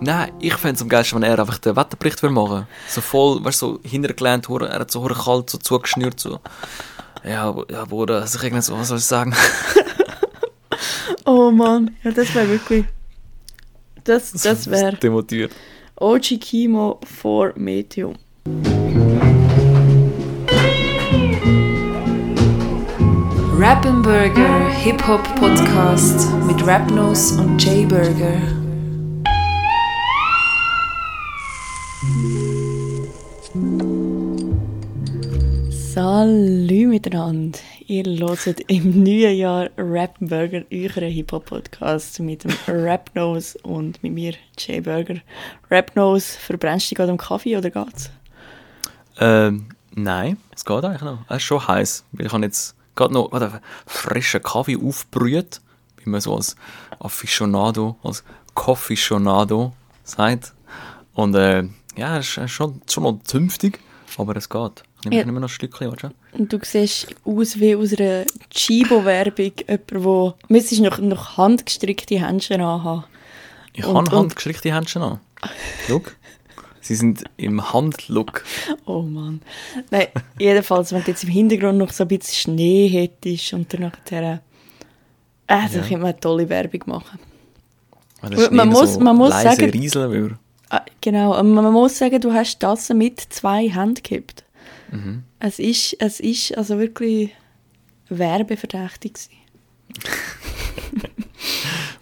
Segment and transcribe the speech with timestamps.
[0.00, 3.44] Nein, ich fände es am geilsten, wenn er einfach den Wetterbericht will machen So voll,
[3.44, 6.40] weißt du, so hintergelehnt, er hat so kalt, so zugeschnürt, so.
[7.24, 9.34] Ja, ja, Bruder, also ich irgendwie so, was soll ich sagen?
[11.28, 12.84] Oh Mann, ja, das wäre wirklich.
[14.04, 15.52] Das, das wäre Demotiviert.
[15.96, 18.14] OG Chemo vor Medium.
[23.68, 28.40] Rappenburger Hip-Hop Podcast mit Rapnose und Jay Burger.
[35.68, 37.58] Salü miteinander.
[37.88, 44.80] Ihr hört im neuen Jahr Rappenburger, euren Hip-Hop-Podcast mit dem Rapnose und mit mir, Jay
[44.80, 45.16] Burger.
[45.72, 48.12] Rapnose, verbrennst du dich gerade am Kaffee oder geht's?
[49.18, 51.18] Ähm, nein, es geht eigentlich noch.
[51.28, 55.60] Es ist schon heiß, weil ich habe jetzt gerade noch gerade einen frischen Kaffee aufgebrüht,
[56.02, 56.56] wie man so als
[56.98, 58.24] Aficionado, als
[58.54, 59.72] Coffeecionado
[60.04, 60.52] sagt.
[61.14, 61.64] Und äh,
[61.96, 63.80] ja, es ist schon, schon noch zünftig,
[64.18, 64.82] aber es geht.
[65.00, 65.28] Ich nehme Ja.
[65.28, 66.10] immer noch ein Stückchen, weißt du?
[66.38, 70.34] Und du siehst aus wie aus einer Chibo-Werbung, jemand, wo...
[70.48, 73.04] Müsstest noch, noch handgestrickte Händchen anhaben.
[73.72, 75.20] Ich habe handgestrickte Händchen an.
[75.86, 76.02] Schau.
[76.86, 78.44] Sie sind im Handlook.
[78.84, 79.40] Oh Mann.
[79.90, 80.06] Nein,
[80.38, 84.42] jedenfalls, wenn du jetzt im Hintergrund noch so ein bisschen Schnee hättest und dann nachher...
[85.48, 85.68] Äh, da Ja.
[85.68, 87.18] könnte man eine tolle Werbung machen.
[88.50, 90.38] Man muss- so man muss sagen- rieseln würde.
[90.70, 94.42] Ah, genau, man muss sagen, du hast das mit zwei Händen gehabt.
[94.90, 95.22] Mhm.
[95.38, 97.30] Es ist, es ist also wirklich
[98.08, 99.14] werbeverdächtig.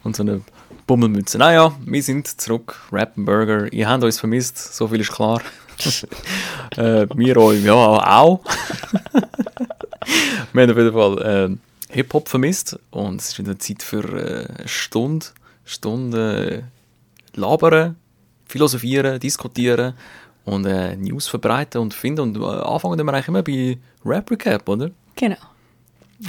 [0.02, 0.40] Und so eine
[0.86, 1.38] Bummelmütze.
[1.38, 2.80] Naja, wir sind zurück.
[2.92, 3.72] Rappenburger.
[3.72, 5.40] Ihr habt uns vermisst, so viel ist klar.
[6.76, 8.44] äh, wir euch, ja, auch.
[10.52, 12.78] wir haben auf jeden Fall äh, Hip-Hop vermisst.
[12.90, 15.26] Und es ist wieder Zeit für äh, eine Stunde.
[15.64, 16.64] Stunde
[17.34, 17.96] äh, labern,
[18.46, 19.94] philosophieren, diskutieren
[20.44, 22.20] und äh, News verbreiten und finden.
[22.20, 24.90] Und äh, anfangen wir eigentlich immer bei Rap Recap, oder?
[25.16, 25.36] Genau.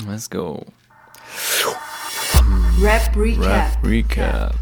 [0.07, 0.65] Let's go.
[2.81, 3.45] Rap Recap.
[3.45, 4.55] Rap Recap.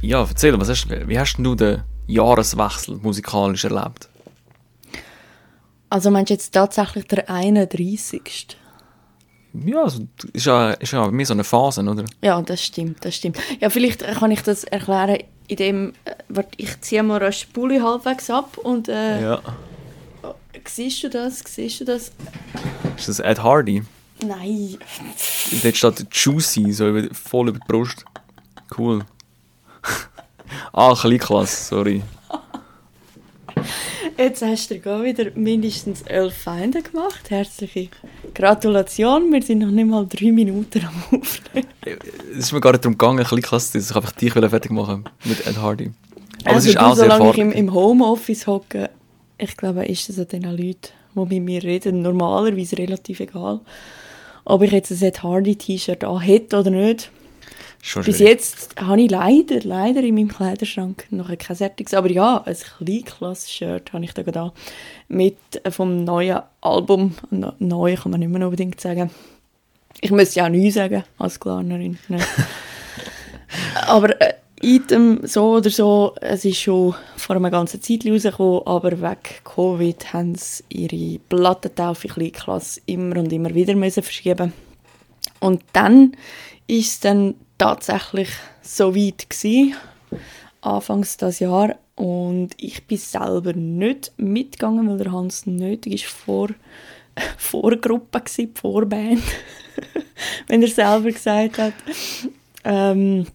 [0.00, 4.08] Ja, erzähl, was hast, wie hast du den Jahreswechsel musikalisch erlebt?
[5.90, 8.56] Also meinst du jetzt tatsächlich der 31.
[9.64, 12.04] Ja, also, ist ja, ist ja bei mir so eine Phase, oder?
[12.22, 13.38] Ja, das stimmt, das stimmt.
[13.60, 18.30] Ja, vielleicht kann ich das erklären, indem äh, ich ziehe mal rasch die Pulli halbwegs
[18.30, 19.40] ab und äh, Ja.
[20.66, 21.40] siehst du das?
[21.46, 22.12] Siehst du das?
[22.96, 23.82] Ist das Ed Hardy?
[24.26, 24.78] Nein.
[25.62, 28.04] Dort steht Juicy, so über, voll über die Brust.
[28.76, 29.04] Cool.
[30.72, 32.02] ah, Kleinklasse, sorry.
[34.16, 37.30] Jetzt hast du wieder mindestens elf Feinde gemacht.
[37.30, 37.88] Herzliche
[38.34, 39.32] Gratulation.
[39.32, 41.68] Wir sind noch nicht mal drei Minuten am Aufnehmen.
[42.32, 44.02] Es ist mir gar nicht darum gegangen, Kleinklasse zu sein.
[44.20, 45.92] Ich wollte dich fertig machen mit Ed Hardy.
[46.44, 48.90] Aber also es ist du, auch sehr solange ich im, im Homeoffice hocke,
[49.38, 53.60] ich glaube, ist es an den Leuten, die mit mir reden, normalerweise relativ egal.
[54.44, 57.10] Ob ich jetzt ein Ed Hardy T-Shirt an hätte oder nicht.
[57.80, 58.32] Schon Bis schwierig.
[58.32, 61.94] jetzt habe ich leider, leider in meinem Kleiderschrank noch kein Sertiges.
[61.94, 64.52] Aber ja, ein Kleinklasse-Shirt habe ich da gerade.
[65.08, 67.14] Mit äh, vom neuen Album.
[67.30, 69.10] Neu kann man nicht mehr unbedingt sagen.
[70.00, 71.98] Ich müsste ja auch neu sagen, als Klarnerin.
[72.08, 72.18] Ne?
[73.86, 79.00] aber äh, Item, so oder so, es ist schon vor einer ganzen Zeit rausgekommen, aber
[79.00, 84.52] wegen Covid haben sie ihre Plattentaufe Kleinklasse immer und immer wieder müssen verschieben.
[85.40, 86.16] Und dann
[86.66, 88.28] ist es dann tatsächlich
[88.62, 89.74] so weit gewesen,
[90.60, 91.76] anfangs das Jahr.
[91.94, 96.48] Und ich bin selber nicht mitgegangen, weil der Hans nötig ist vor
[97.36, 99.22] Vorgruppe gsi, Vorband,
[100.46, 101.74] wenn er selber gesagt hat.
[102.64, 103.26] Ähm,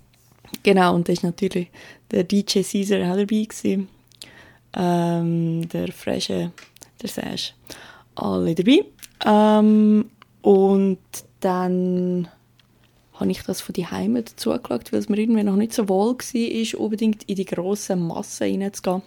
[0.64, 1.70] genau, und da ist natürlich
[2.12, 3.88] der DJ Caesar auch dabei gewesen.
[4.76, 6.52] Ähm, der Fresche,
[7.02, 7.54] der Sash,
[8.16, 8.86] alle dabei.
[9.26, 10.10] Ähm,
[10.42, 11.00] und
[11.40, 12.28] dann
[13.14, 15.88] habe ich das von die Heime dazu geschaut, weil es mir irgendwie noch nicht so
[15.88, 19.04] wohl war, unbedingt in die grossen Massen reinzugehen.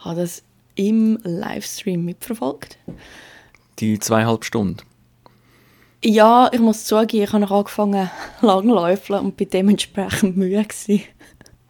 [0.00, 0.42] Habe das
[0.74, 2.78] im Livestream mitverfolgt.
[3.78, 4.78] Die zweieinhalb Stunden.
[6.04, 8.10] Ja, ich muss zugeben, ich habe noch angefangen
[8.40, 11.02] langläufeln und bin dementsprechend müde gewesen.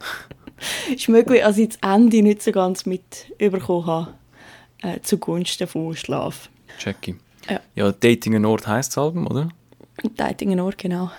[0.97, 3.03] ist möglich, dass ich das Ende nicht so ganz mit
[3.39, 4.15] überkommen habe,
[4.83, 6.49] äh, zugunsten von Schlaf.
[6.79, 7.17] Jackie.
[7.49, 7.61] Ja.
[7.75, 9.49] Ja, Dating an Ort heisst das Album, oder?
[10.17, 11.11] Deitingen Ort, genau.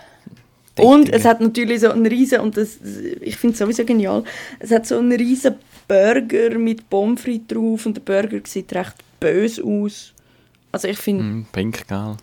[0.75, 0.92] Dating.
[0.92, 2.80] Und es hat natürlich so einen riesen, und das,
[3.21, 4.24] ich finde es sowieso genial,
[4.60, 5.56] es hat so einen riesen
[5.88, 10.13] Burger mit Pommes frites drauf und der Burger sieht recht böse aus.
[10.71, 12.15] Also ich finde, Hm, pink, gell?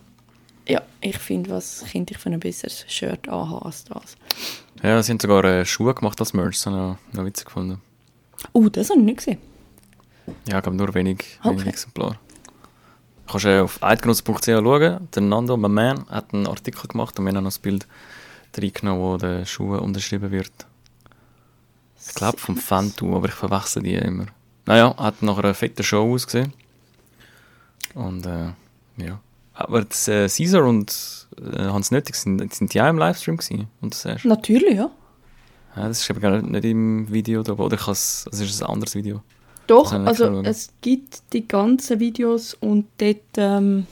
[0.68, 4.16] Ja, ich finde, was könnte ich für ein besseres Shirt anhaben als das.
[4.82, 7.46] Ja, sie haben sogar äh, Schuhe gemacht als Merch, das habe ich noch, noch witzig
[7.46, 7.80] gefunden.
[8.54, 9.38] Uh, das habe ich nicht gesehen.
[10.48, 11.50] Ja, ich glaube nur wenig, Okay.
[11.50, 12.18] wenig Exemplare.
[13.26, 15.08] Du kannst äh, auf eidgenoss.ch schauen.
[15.14, 17.86] Der Nando, mein Man, hat einen Artikel gemacht und wir haben noch das Bild
[18.56, 20.52] reingenommen, wo der Schuh unterschrieben wird.
[22.08, 24.26] Ich glaube vom Fantu, aber ich verwechsel die immer.
[24.66, 26.52] Naja, hat nach einer fetten Show ausgesehen.
[27.94, 28.52] Und äh,
[28.96, 29.20] ja.
[29.60, 33.68] Aber das, äh, Caesar und äh, Hans Nötig sind, sind die auch im Livestream gewesen.
[33.80, 34.24] Und das erst.
[34.24, 34.90] Natürlich, ja.
[35.76, 38.62] Ja, das ist aber gar nicht im Video da, oder ich has, also ist es
[38.62, 39.22] ein anderes Video.
[39.66, 43.86] Doch, also es gibt die ganzen Videos und dort, ähm,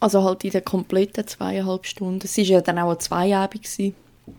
[0.00, 2.22] also halt in den kompletten zweieinhalb Stunden.
[2.24, 3.94] Es war ja dann auch eine Zweiabend, gewesen,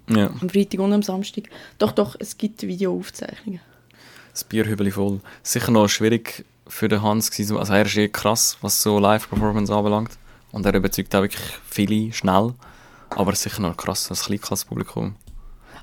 [0.10, 1.46] Ja, am Freitag und am Samstag.
[1.78, 3.62] Doch, doch, es gibt Videoaufzeichnungen.
[4.32, 5.22] das Bierhübeli voll.
[5.44, 7.58] Sicher noch schwierig für den Hans gewesen.
[7.58, 10.12] Also er ist eh krass, was so Live-Performance anbelangt.
[10.52, 12.54] Und er überzeugt auch wirklich viele schnell.
[13.10, 15.16] Aber sicher noch krass, das Kleinklasspublikum.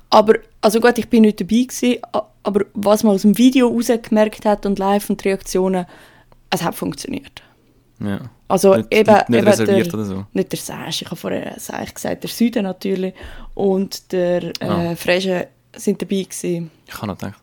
[0.09, 1.97] Aber, also gut, ich bin nicht dabei gewesen,
[2.43, 5.85] aber was man aus dem Video rausgemerkt hat und live und die Reaktionen,
[6.49, 7.41] es hat funktioniert.
[7.99, 8.19] Ja.
[8.47, 10.25] Also Nicht- eben, nicht- nicht eben reserviert der, oder so.
[10.33, 13.13] Nicht der Sash, ich habe vorher Sash gesagt, der Süden natürlich
[13.55, 14.95] und der äh, Ah.
[14.95, 16.69] Frege sind dabei gewesen.
[16.85, 17.39] Ich habe noch gedacht.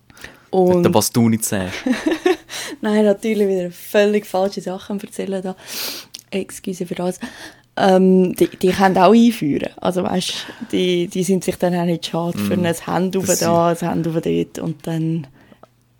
[0.51, 1.75] Und Der, was du nicht sagst.
[2.81, 5.56] Nein, natürlich wieder völlig falsche Sachen erzählen da.
[6.31, 7.19] Excuse für das.
[7.76, 9.70] Ähm, die, die können auch einführen.
[9.81, 10.34] Also weißt,
[10.72, 13.32] die, die sind sich dann auch nicht schade für ein Hand auf Mm.
[13.40, 15.26] da, ein Hand auf dort und dann...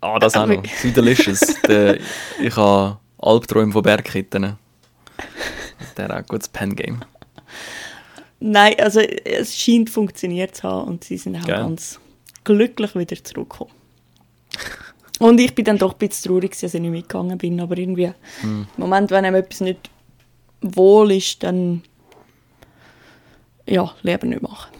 [0.01, 0.63] Ah, das auch noch.
[1.67, 1.97] Der,
[2.41, 4.57] ich habe Albträume von Bergketten.
[5.97, 7.01] Der hat auch ein gutes Pen-Game.
[8.39, 11.61] Nein, also es scheint funktioniert zu haben und sie sind auch Geil.
[11.61, 11.99] ganz
[12.43, 13.71] glücklich wieder zurückgekommen.
[15.21, 18.11] Und ich bin dann doch ein bisschen traurig, dass ich nicht mitgegangen bin, aber irgendwie
[18.41, 18.65] Hm.
[18.75, 19.91] im Moment, wenn einem etwas nicht
[20.61, 21.83] wohl ist, dann
[23.67, 24.71] ja, lieber nicht machen.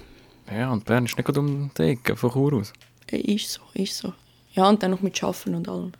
[0.52, 2.74] Ja, und Bern ist nicht gerade um die Ecke von Chur aus.
[3.12, 4.14] Ist so, ist so.
[4.56, 5.92] Ja, und dann noch mit Schaffen und allem.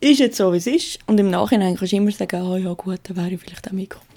[0.00, 0.98] Ist jetzt so, wie es ist.
[1.06, 3.72] Und im Nachhinein kannst du immer sagen, ah ja gut, dann wäre ich vielleicht auch
[3.72, 4.08] mitgekommen.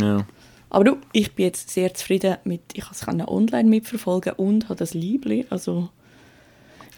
[0.00, 0.26] Ja.
[0.70, 4.76] Aber du, ich bin jetzt sehr zufrieden mit, ich kann es online mitverfolgen und habe
[4.76, 5.90] das Liebling, also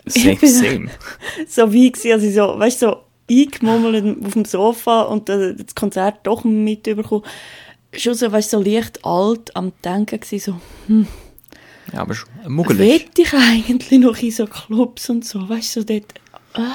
[0.06, 0.90] Same, same.
[1.48, 2.96] so wie gewesen, also so, weißt du, so
[3.30, 7.24] eingemummelt auf dem Sofa und das Konzert doch mitbekommen.
[7.92, 11.04] Schon so, weißt du, so leicht alt am Denken gewesen, so,
[11.92, 12.78] Ja, aber schon muggelig.
[12.78, 16.14] will ich eigentlich noch in so Clubs und so, weißt du, so dort,
[16.54, 16.74] ah,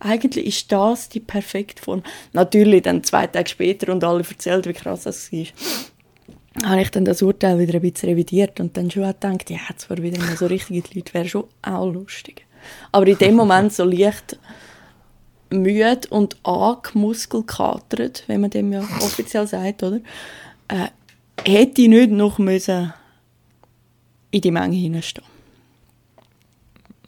[0.00, 2.02] eigentlich ist das die perfekte Form.
[2.32, 5.44] Natürlich dann zwei Tage später und alle erzählt, wie krass das war,
[6.64, 9.58] habe ich dann das Urteil wieder ein bisschen revidiert und dann schon auch gedacht, ja,
[9.76, 12.44] zwar wieder mal so richtige Leute, wäre schon auch lustig.
[12.92, 14.38] Aber in dem Moment so leicht
[15.50, 20.00] müde und angemuskelkatert, wenn man dem ja offiziell sagt, oder?
[20.68, 20.88] Äh,
[21.44, 22.92] hätte ich nicht noch müssen
[24.30, 25.26] in die Menge hineinstehen.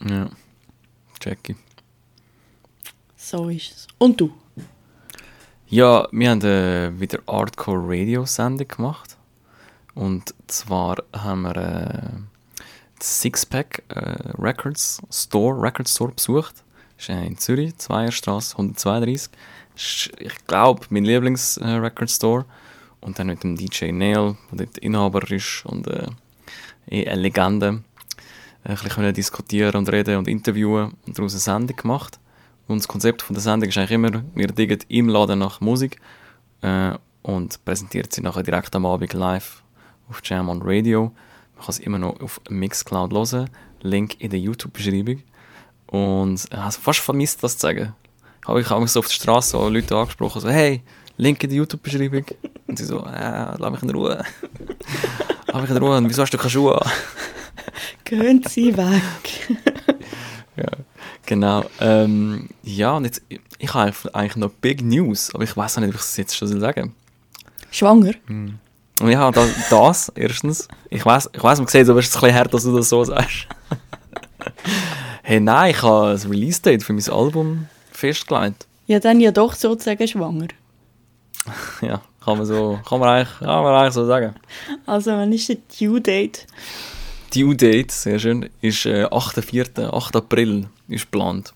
[0.05, 0.29] Ja.
[1.21, 1.57] Jackie.
[3.17, 3.89] So ist es.
[3.99, 4.33] Und du?
[5.69, 9.17] Ja, wir haben äh, wieder Hardcore Radio Sendung gemacht.
[9.95, 12.32] Und zwar haben wir äh,
[13.03, 16.63] Sixpack äh, Records Store, Record Store besucht.
[16.97, 19.29] Das ist in Zürich, Zweierstrasse 132.
[19.75, 22.45] Das ist, ich glaube, mein Lieblings äh, Record Store.
[23.01, 26.07] Und dann mit dem DJ Neil, der dort Inhaber ist und äh,
[26.89, 27.83] eh eine Legende.
[28.65, 32.21] Ein bisschen diskutieren und reden und interviewen und daraus eine Sendung gemacht.
[32.69, 36.01] Und das Konzept von der Sendung ist eigentlich immer, wir diggen im Laden nach Musik
[36.61, 39.63] äh, und präsentiert sie nachher direkt am Abend live
[40.09, 41.13] auf Jam on Radio.
[41.57, 43.51] Man kann es immer noch auf Mixcloud hören.
[43.83, 45.23] Link in der YouTube-Beschreibung.
[45.87, 47.95] Und ich habe fast vermisst, das zu sagen.
[48.47, 50.83] Habe ich auch so auf der Straße Leute angesprochen, so, hey,
[51.17, 52.25] Link in der YouTube-Beschreibung.
[52.67, 54.25] Und sie so, äh, lass mich in Ruhe.
[55.47, 56.91] lass mich in Ruhe, und wieso hast du keine Schuhe an?
[58.05, 59.59] Gehen Sie weg.
[60.55, 60.69] Ja,
[61.25, 61.65] genau.
[61.81, 63.23] Ähm, ja, und jetzt,
[63.59, 66.49] ich habe eigentlich noch Big News, aber ich weiß nicht, ob ich es jetzt schon
[66.61, 66.95] sagen
[67.71, 68.13] Schwanger?
[68.13, 68.17] soll.
[68.29, 70.69] Und ich habe das, das erstens.
[70.91, 72.89] Ich weiß, ich weiß, man sieht, aber es ist ein bisschen hart, dass du das
[72.89, 73.47] so sagst.
[75.23, 78.67] hey, nein, ich habe ein Release-Date für mein Album festgelegt.
[78.87, 80.49] Ja, dann ja doch sozusagen schwanger.
[81.81, 84.35] Ja, kann man so, kann man eigentlich, kann man eigentlich so sagen.
[84.87, 86.47] Also, wann ist der Due Date?
[87.35, 90.17] Due Date, sehr schön, ist äh, 8.4., 8.
[90.17, 91.53] April ist geplant.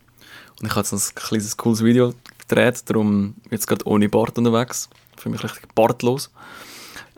[0.59, 4.89] Und ich habe jetzt ein kleines cooles Video gedreht, darum jetzt gerade ohne Bart unterwegs.
[5.17, 6.31] Für mich richtig bartlos.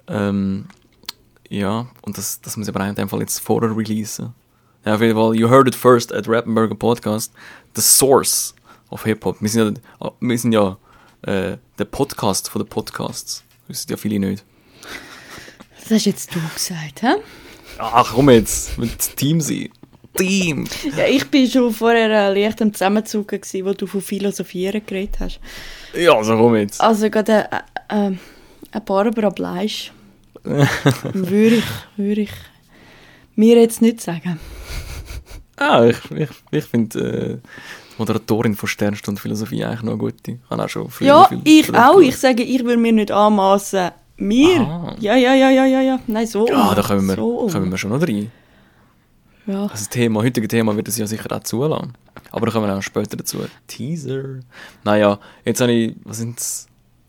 [0.08, 0.66] Ähm,
[1.48, 4.34] ja, und das, das muss ich aber in dem Fall jetzt vorher releasen.
[4.84, 7.32] Ja, auf jeden Fall, you heard it first at Rappenburger Podcast.
[7.74, 8.54] The source
[8.90, 9.40] of Hip-Hop.
[9.40, 10.76] Wir sind ja, wir sind ja
[11.22, 13.44] äh, der Podcast von den Podcasts.
[13.66, 14.44] Das wissen ja viele nicht.
[15.80, 17.14] Das hast jetzt du gesagt, hä?
[17.78, 19.70] Ach, komm jetzt, mit Team sein.
[20.14, 20.66] Team!
[20.96, 25.20] Ja, ich bin schon vorher äh, leicht am Zusammenzucken gewesen, wo du von Philosophieren geredet
[25.20, 25.40] hast.
[25.94, 26.80] Ja, also komm jetzt.
[26.80, 27.48] Also gerade
[27.88, 29.92] äh, äh, Barbara Bleisch
[31.12, 31.64] würde ich,
[31.96, 32.30] würde ich
[33.36, 34.40] mir jetzt nicht sagen.
[35.56, 37.48] Ah, ich, ich, ich finde äh,
[37.98, 40.32] Moderatorin von Sternstunde Philosophie eigentlich noch eine gute.
[40.32, 41.98] Ich habe auch schon früher Ja, ich auch.
[42.00, 42.20] Ich geschaut.
[42.20, 43.90] sage, ich würde mir nicht anmaßen.
[44.16, 44.60] Mir?
[44.60, 44.96] Aha.
[44.98, 46.00] Ja, ja, ja, ja, ja, ja.
[46.06, 46.46] Nein, so.
[46.48, 48.30] Ja, da kommen wir, so kommen wir schon noch rein.
[49.46, 49.62] Ja.
[49.62, 51.94] Also das Thema, heutige Thema wird es ja sicher auch zulassen.
[52.32, 53.38] Aber da kommen wir auch später dazu.
[53.66, 54.40] Teaser.
[54.84, 56.38] Naja, jetzt habe ich, was sind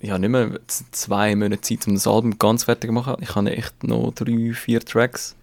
[0.02, 0.08] es?
[0.08, 0.60] Ja, nicht mehr
[0.92, 3.18] zwei Monate Zeit, um das Album ganz fertig zu machen.
[3.22, 5.36] Ich habe echt noch drei, vier Tracks.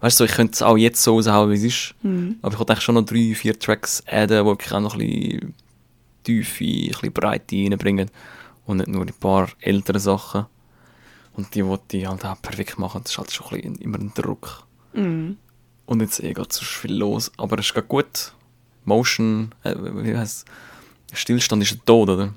[0.00, 1.94] Weißt du, ich könnte es auch jetzt so raushauen, wie es ist.
[2.02, 2.36] Mhm.
[2.42, 5.00] Aber ich wollte eigentlich schon noch drei, vier Tracks adden, die wirklich auch noch ein
[5.00, 5.54] bisschen
[6.22, 8.10] Tiefe, ein bisschen Breite reinbringen.
[8.66, 10.46] Und nicht nur ein paar ältere Sachen.
[11.32, 13.00] Und die wollte ich halt auch perfekt machen.
[13.02, 14.64] Das ist halt schon ein bisschen immer ein Druck.
[14.92, 15.36] Mhm.
[15.86, 17.32] Und jetzt eh geht so viel los.
[17.36, 18.34] Aber es ist gerade gut.
[18.84, 20.44] Motion, äh, wie heißt
[21.12, 22.32] Stillstand ist ein Tod, oder?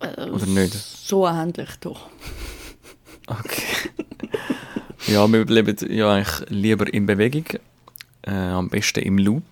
[0.00, 0.74] Oder nicht?
[0.74, 2.08] So ähnlich doch.
[3.26, 3.90] Okay.
[5.06, 7.46] ja, wir bleiben ja eigentlich lieber in Bewegung.
[8.22, 9.44] Äh, am besten im Loop.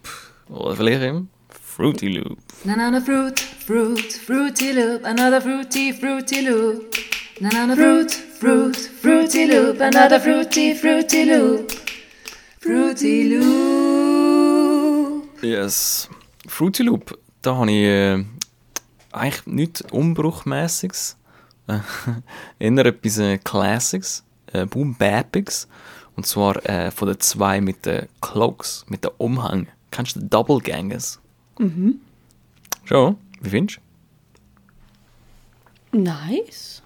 [0.48, 2.38] Oder vielleicht im Fruity Loop.
[2.64, 6.96] Banana fruit, fruit, fruity loop, another fruity, fruity loop.
[7.40, 11.72] Banana fruit, fruit, fruity loop, another fruity, fruity loop.
[12.60, 13.84] Fruity loop.
[15.42, 16.08] Yes.
[16.46, 18.24] Fruity Loop, da habe ich äh,
[19.14, 21.16] eigentlich nichts Umbruchmäßiges.
[22.58, 25.66] Eher etwas äh, Classics, äh, Boom Bapics.
[26.16, 29.66] Und zwar äh, von den zwei mit den Cloaks, mit den Umhang.
[29.90, 31.20] Kennst du den Double Gangers?
[31.58, 32.00] Mhm.
[32.84, 33.16] Schon?
[33.40, 33.80] Wie findest
[35.92, 36.82] Nice.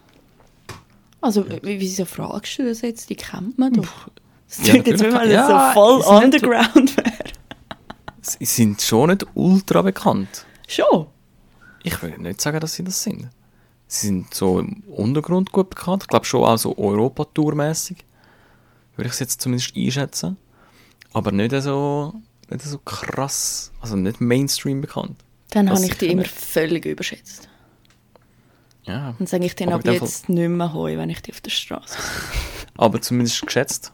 [1.20, 3.10] Also, wie, wieso fragst du das jetzt?
[3.10, 4.08] Die kennt man doch.
[4.48, 7.06] Das Ja, klingt jetzt, wenn man Ja, so voll underground wäre.
[7.08, 7.74] du?
[8.20, 10.46] Sie sind schon nicht ultra bekannt.
[10.68, 11.06] Schon.
[11.88, 13.28] Ich würde nicht sagen, dass sie das sind.
[13.86, 16.02] Sie sind so im Untergrund gut bekannt.
[16.04, 18.04] Ich glaube schon auch so Europatour-mässig.
[18.96, 20.36] Würde ich es jetzt zumindest einschätzen.
[21.12, 22.14] Aber nicht so,
[22.50, 25.16] nicht so krass, also nicht Mainstream bekannt.
[25.50, 26.34] Dann habe ich die immer nicht.
[26.34, 27.48] völlig überschätzt.
[28.84, 29.14] Ja.
[29.18, 31.50] Dann sage ich denen Aber ab jetzt nicht mehr heu, wenn ich die auf der
[31.50, 31.96] Straße.
[32.76, 33.92] Aber zumindest geschätzt.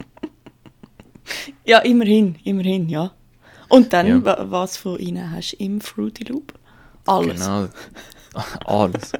[1.64, 3.12] Ja, immerhin, immerhin, ja.
[3.68, 4.24] Und dann, Ja.
[4.24, 6.52] wa- was von ihnen hast du im Fruity Loop?
[7.06, 7.40] Alles.
[7.40, 7.68] Genau.
[8.64, 9.12] Alles.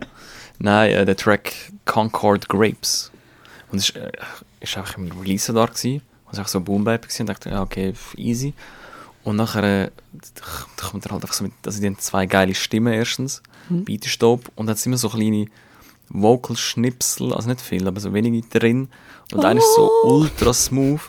[0.59, 1.53] Nein, äh, der Track
[1.85, 3.11] Concord Grapes.
[3.71, 4.11] Und es ist, äh,
[4.61, 5.95] ist einfach im Release da gewesen.
[5.97, 7.23] Und es war einfach so Boom Bap gewesen.
[7.23, 8.55] Und dachte, ja, okay, easy.
[9.25, 9.91] Und nachher äh,
[10.77, 13.43] kommt er halt einfach so mit, also die haben zwei geile Stimmen erstens.
[13.69, 13.85] Mhm.
[13.85, 14.51] Beat ist dope.
[14.55, 15.47] Und dann sind immer so kleine
[16.11, 18.89] Vocal-Schnipsel, also nicht viel, aber so wenige drin.
[19.33, 20.19] Und einer ist so Oh.
[20.21, 21.01] ultra smooth.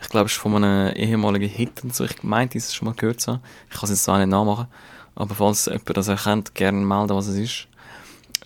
[0.00, 2.04] Ich glaube, es ist von einem ehemaligen Hit und so.
[2.04, 3.40] Ich meinte, ich es schon mal gehört zu haben.
[3.70, 4.66] Ich kann es jetzt auch nicht nachmachen.
[5.16, 7.68] Aber falls jemand das erkennt, gerne melden, was es ist.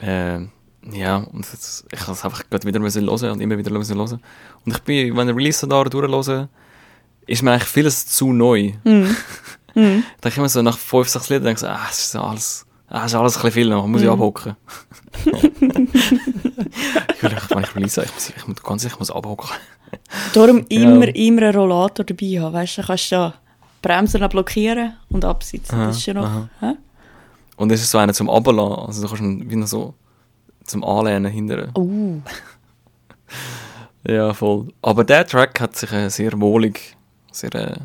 [0.03, 0.41] Äh,
[0.93, 3.97] ja, und jetzt, ich habe es einfach gerade wieder müssen hören und immer wieder müssen
[3.99, 4.21] hören.
[4.65, 6.49] Und ich bin, wenn ich Release da durchhöre,
[7.27, 8.73] ist mir eigentlich vieles zu neu.
[8.85, 9.17] Mhm.
[9.75, 12.17] Da denke ich immer so nach fünf, sechs Liedern, denke ich so, ah, es ist
[12.17, 14.07] alles, ah, es ist alles ein bisschen viel noch, muss Mhm.
[14.09, 14.57] ich abhocken.
[15.27, 19.51] ich will, wenn ich Release ich, muss- ich muss ganz sicher, ich muss abhocken.
[20.33, 20.81] Darum Ja.
[20.83, 22.53] immer, immer einen Rollator dabei haben.
[22.55, 23.35] Weißt du, dann kannst du da
[23.83, 25.79] Bremsen noch blockieren und absitzen.
[25.79, 26.25] das ist ja noch.
[26.25, 26.49] aha.
[26.61, 26.73] hä?
[27.57, 29.95] Und es ist so einer zum Ablassen, also du kannst ihn wie noch so
[30.65, 31.77] zum Anlehnen hinterher.
[31.77, 32.21] Uh,
[34.07, 34.69] Ja, voll.
[34.81, 36.97] Aber der Track hat sich äh, sehr wohlig,
[37.31, 37.77] sehr äh,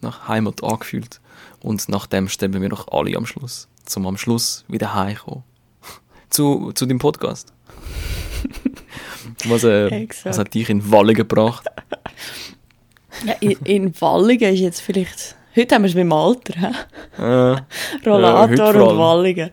[0.00, 1.20] nach Heimat angefühlt.
[1.60, 3.68] Und nach dem sterben wir noch alle am Schluss.
[3.84, 5.42] Zum am Schluss wieder heimkommen.
[6.30, 7.52] zu, zu dem Podcast.
[9.44, 11.66] was, äh, was hat dich in Wallen gebracht?
[13.26, 15.36] ja, in, in Wallingen ist jetzt vielleicht.
[15.54, 16.72] Heute haben wir es mit dem Alter.
[17.18, 18.98] Äh, Rollator vor und allem.
[18.98, 19.50] Wallingen.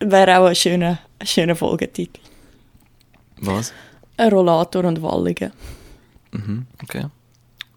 [0.00, 2.20] Wäre auch ein schöner, ein schöner Folgetitel.
[3.36, 3.72] was?
[4.16, 5.52] Ein Rollator und Wallingen.
[6.32, 7.06] Mhm, okay.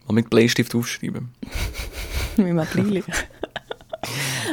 [0.08, 1.30] Mal mit Bleistift aufschreiben.
[2.36, 3.04] Wie man Blili.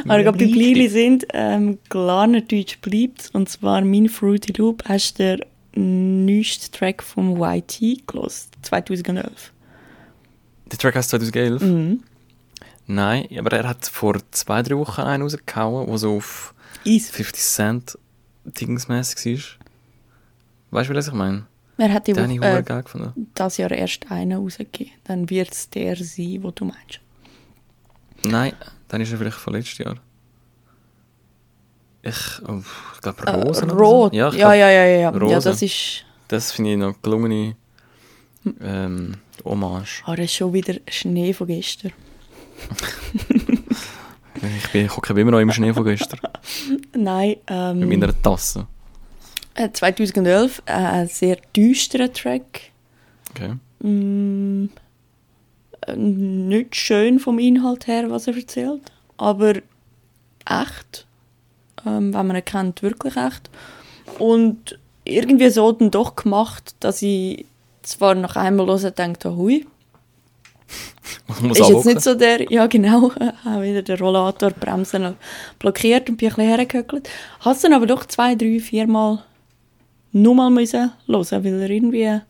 [0.05, 3.29] Aber ich glaube, bei Blili sind ähm, Glarnerdeutsch bleibt.
[3.33, 4.83] Und zwar mein Fruity Loop.
[4.87, 5.37] Hast du
[5.75, 9.52] den neuesten Track vom YT gelost 2011?
[10.73, 11.61] Der Track heißt 2011?
[11.61, 12.03] Mhm.
[12.87, 17.13] Nein, aber er hat vor zwei, drei Wochen einen rausgehauen, der so auf Easy.
[17.13, 17.97] 50 Cent
[18.43, 19.59] dingsmäßig
[20.71, 20.79] war.
[20.79, 21.45] Weißt du, was ich meine?
[21.77, 23.27] Er hat die Woche, äh, äh, geil gefunden.
[23.35, 24.93] das Jahr erst einen rausgegeben.
[25.03, 26.99] Dann wird es der sein, wo du meinst.
[28.23, 28.53] Nein,
[28.87, 29.95] dann ist er vielleicht von letztes Jahr.
[32.01, 32.61] Ich, oh,
[32.95, 33.69] ich glaube Äh, Rosen.
[33.71, 33.79] oder so.
[33.79, 34.13] Rot.
[34.13, 35.27] Ja, Ja, ja, ja, ja, ja.
[35.29, 36.03] Ja, das ist.
[36.29, 37.55] Das finde ich noch gelungene
[38.61, 40.03] ähm, Hommage.
[40.05, 41.91] Ah, das ist schon wieder Schnee von gestern.
[44.35, 46.19] Ich, bin, ich immer noch im Schnee von gestern.
[46.97, 48.67] Nein, Mit ähm, meiner Tasse.
[49.53, 52.71] äh, 2011 äh, ein sehr düsterer Track.
[53.29, 53.53] Okay.
[53.79, 54.69] Mm,
[55.87, 58.81] äh, nicht schön vom Inhalt her, was er erzählt,
[59.17, 59.53] aber
[60.45, 61.05] echt.
[61.85, 63.49] Ähm, wenn man ihn kennt, wirklich echt.
[64.19, 67.45] Und irgendwie so dann doch gemacht, dass ich
[67.83, 69.65] zwar nach einmal hören denke, hui,
[71.29, 73.11] Ich muss ist jetzt nicht so der, ja genau,
[73.45, 75.15] auch wieder der Rollator, Bremsen
[75.59, 77.09] blockiert und bin ein bisschen hergehöckelt.
[77.41, 79.23] Habe es dann aber doch zwei, drei, vier Mal
[80.11, 82.21] nur mal müssen hören, weil er irgendwie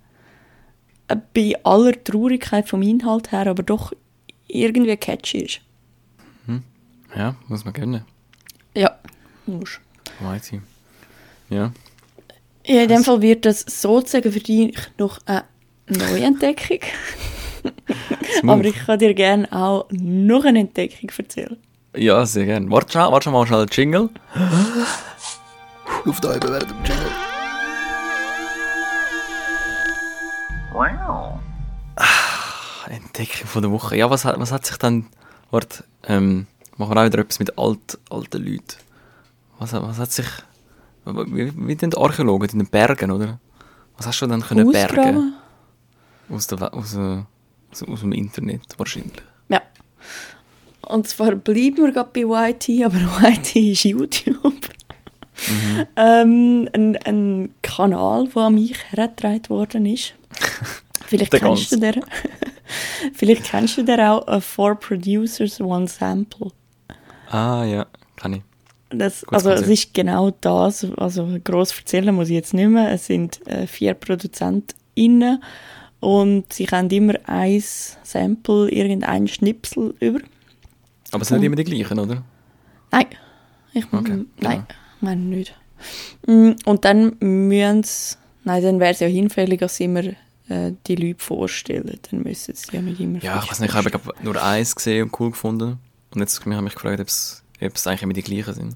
[1.33, 3.93] bei aller Traurigkeit vom Inhalt her aber doch
[4.47, 5.61] irgendwie catchy ist.
[7.15, 8.05] Ja, muss man gönnen.
[8.75, 8.97] Ja,
[9.45, 9.79] muss.
[10.19, 10.61] Weiß ich.
[11.49, 11.71] Ja.
[12.65, 15.43] Ja, in dem Fall wird das sozusagen für dich noch eine
[15.87, 16.79] Neuentdeckung.
[18.47, 21.57] aber ich kann dir gerne auch noch eine Entdeckung erzählen.
[21.95, 22.71] Ja, sehr gerne.
[22.71, 24.09] Warte schnell, warte mal schnell, Jingle.
[26.05, 27.11] Auf da während dem Jingle.
[30.73, 31.39] Wow.
[32.89, 33.95] Entdeckung von der Woche.
[33.97, 35.07] Ja, was hat, was hat sich dann...
[35.51, 38.77] Warte, ähm, machen wir auch wieder etwas mit alt, alten Leuten.
[39.59, 40.25] Was, was hat sich...
[41.05, 43.39] Wie, wie denn die Archäologen in den Bergen, oder?
[43.97, 45.33] Was hast du dann können bergen?
[46.29, 47.23] Aus, der, aus, äh,
[47.71, 49.21] aus, aus dem Internet wahrscheinlich.
[49.49, 49.61] Ja.
[50.81, 52.97] Und zwar bleiben wir gerade bei YT, aber
[53.29, 54.69] YT ist YouTube.
[55.95, 60.13] ähm, ein, ein Kanal, der an mich hergetragen worden ist.
[61.05, 62.03] Vielleicht kennst du den.
[63.13, 64.27] Vielleicht kennst du den auch.
[64.27, 66.51] Uh, Four Producers, One Sample.
[67.29, 68.41] Ah, ja, kann ich.
[68.93, 69.73] Das, also es Konzept.
[69.73, 72.91] ist genau das, also gross erzählen muss ich jetzt nicht mehr.
[72.91, 75.43] Es sind äh, vier ProduzentInnen
[75.99, 77.63] und sie haben immer ein
[78.03, 80.19] Sample, irgendein Schnipsel über.
[81.11, 82.23] Aber es sind nicht immer die gleichen, oder?
[82.91, 83.05] Nein,
[83.73, 84.65] ich Okay, nein,
[85.01, 85.55] meine nicht.
[86.27, 90.03] Mm, Und dann müssen sie, nein, dann wäre es ja hinfällig, dass sie immer
[90.49, 91.99] äh, die Leute vorstellen.
[92.09, 94.75] Dann müssen sie ja nicht immer Ja, ich weiß nicht, ich habe glaub, nur eins
[94.75, 95.79] gesehen und cool gefunden.
[96.13, 98.75] Und jetzt habe ich mich gefragt, ob es ob es eigentlich immer die gleichen sind.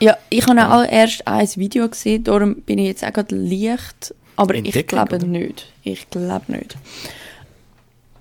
[0.00, 0.78] Ja, ich habe Ja.
[0.80, 4.86] auch erst ein Video gesehen, darum bin ich jetzt auch gerade leicht, aber ich Entdeckung,
[4.88, 5.26] glaube oder?
[5.26, 5.72] nicht.
[5.82, 6.76] Ich glaube nicht.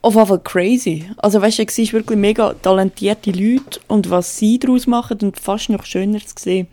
[0.01, 1.09] Auf jeden Fall crazy.
[1.17, 5.39] Also weißt du, es sind wirklich mega talentierte Leute und was sie daraus machen und
[5.39, 6.67] fast noch schöner zu sehen,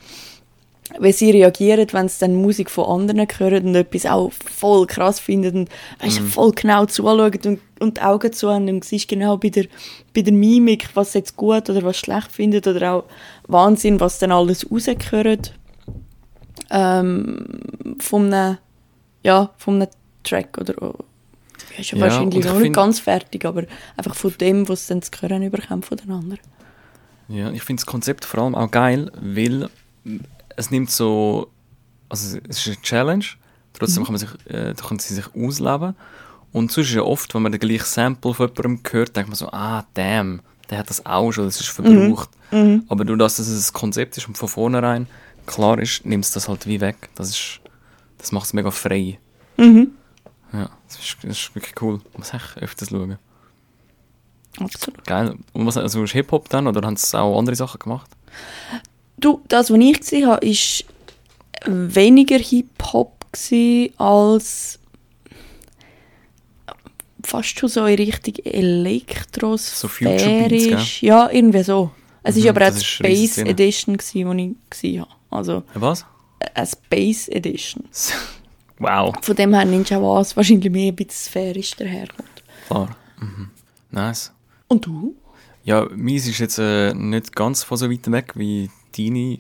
[1.01, 5.19] wie sie reagieren, wenn sie dann Musik von anderen hören und etwas auch voll krass
[5.19, 5.69] finden und
[6.01, 9.49] weißt, du, voll genau zuschauen und, und die Augen zu haben und siehst genau bei
[9.49, 9.65] der,
[10.15, 13.05] bei der Mimik, was sie jetzt gut oder was schlecht findet oder auch
[13.49, 15.55] Wahnsinn, was dann alles rausgehört
[16.71, 18.59] ähm, von einem,
[19.23, 19.89] ja, von einem
[20.23, 20.99] Track oder oh,
[21.79, 23.65] ist ja Ja, wahrscheinlich ich noch nicht ganz fertig, aber
[23.97, 26.41] einfach von dem, was sie dann zu hören überkommt von den anderen.
[27.29, 29.69] Ja, ich finde das Konzept vor allem auch geil, weil
[30.57, 31.49] es nimmt so,
[32.09, 33.25] also es ist eine Challenge,
[33.73, 35.95] trotzdem kann man sich, äh, kann sie sich ausleben.
[36.53, 39.37] Und sonst ist ja oft, wenn man den gleichen Sample von jemandem hört, denkt man
[39.37, 42.31] so, ah, damn, der hat das auch schon, das ist verbraucht.
[42.89, 45.09] Aber durch das, dass es ein Konzept ist und von vornherein
[45.47, 47.11] klar ist, nimmt es das halt wie weg.
[47.17, 47.61] Das ist,
[48.19, 49.19] das macht es mega frei.
[49.59, 52.01] Ja, das ist, das ist wirklich cool.
[52.13, 53.19] Man muss echt öfters schauen.
[54.61, 55.05] Absolut.
[55.05, 55.35] Geil.
[55.53, 58.11] Und was, also ist Hip-Hop dann, oder haben sie auch andere Sachen gemacht?
[59.17, 60.85] Du, das, was ich gesehen habe, ist
[61.67, 63.25] weniger Hip-Hop
[63.97, 64.79] als
[67.27, 71.07] fast schon so in Richtung Elektros, So?
[71.07, 71.91] Ja, irgendwie so.
[72.23, 73.39] Es ist Mhm, aber auch das die ist Space.
[73.39, 75.11] Edition, gewesen, die ich gesehen habe.
[75.31, 76.07] Also Äh, Was?
[76.39, 77.85] äh, eine Space Edition.
[78.79, 82.29] Wow, Von dem her Ninja was wahrscheinlich mehr ein bisschen sphärisch daherkommt.
[82.67, 82.97] klar.
[83.21, 83.51] Mhm.
[83.91, 84.33] Nice.
[84.69, 85.15] Und du?
[85.65, 89.39] Ja, meins ist jetzt äh, nicht ganz von so weit weg wie deine äh,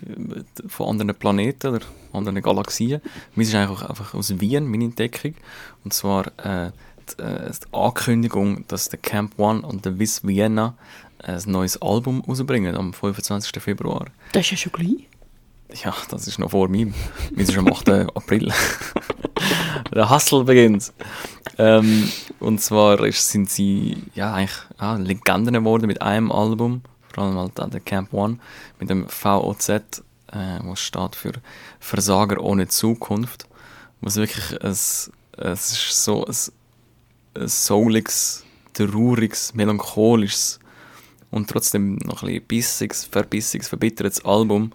[0.68, 3.00] von anderen Planeten oder anderen Galaxien.
[3.34, 5.34] Meins ist eigentlich auch einfach aus Wien, meine Entdeckung.
[5.84, 6.70] Und zwar äh,
[7.18, 10.74] äh, die Ankündigung, dass der Camp One und der Viz Vienna
[11.18, 13.62] ein neues Album rausbringen am 25.
[13.62, 14.06] Februar.
[14.32, 15.08] Das ist ja schon gleich.
[15.82, 16.94] Ja, das ist noch vor meinem.
[17.34, 17.88] Meins ist am 8.
[18.14, 18.52] April.
[19.94, 20.92] Der Hustle beginnt.
[21.58, 27.24] Ähm, und zwar ist, sind sie ja eigentlich ah, Legenden geworden mit einem Album, vor
[27.24, 28.38] allem halt der Camp One,
[28.78, 29.82] mit dem VOZ, äh,
[30.62, 31.32] was steht für
[31.80, 33.46] Versager ohne Zukunft.
[34.00, 36.34] Was wirklich ein, es ist so ein
[37.34, 40.60] souliges, trauriges, melancholisches
[41.30, 44.72] und trotzdem noch ein bisschen bissiges, verbissiges, verbittertes Album.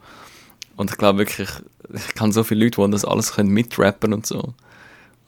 [0.75, 1.49] Und ich glaube wirklich,
[1.93, 4.53] ich kann so viele Leute, die das alles können mitrappen und so.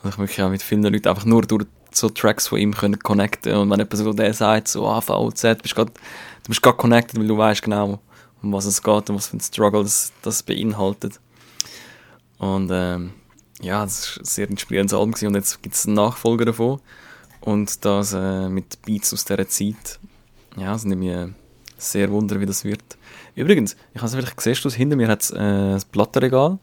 [0.04, 3.00] Und ich wirklich auch mit vielen Leuten einfach nur durch so Tracks von ihm können
[3.00, 6.62] connecten und wenn jemand so der sagt, so A, V, Z, bist grad, du bist
[6.62, 8.00] gerade connected, weil du weißt genau,
[8.42, 11.20] um was es geht und was für ein Struggle das, das beinhaltet.
[12.38, 13.12] Und ähm,
[13.62, 15.28] ja, das war ein sehr inspirierendes Album gewesen.
[15.28, 16.80] und jetzt gibt es einen Nachfolger davon
[17.42, 20.00] und das äh, mit Beats aus dieser Zeit.
[20.58, 21.28] Ja, es nimmt mich äh,
[21.78, 22.84] sehr wunder, wie das wird.
[23.36, 26.60] Übrigens, ich habe es vielleicht gesehen, hinter mir hat es äh, ein Plattenregal.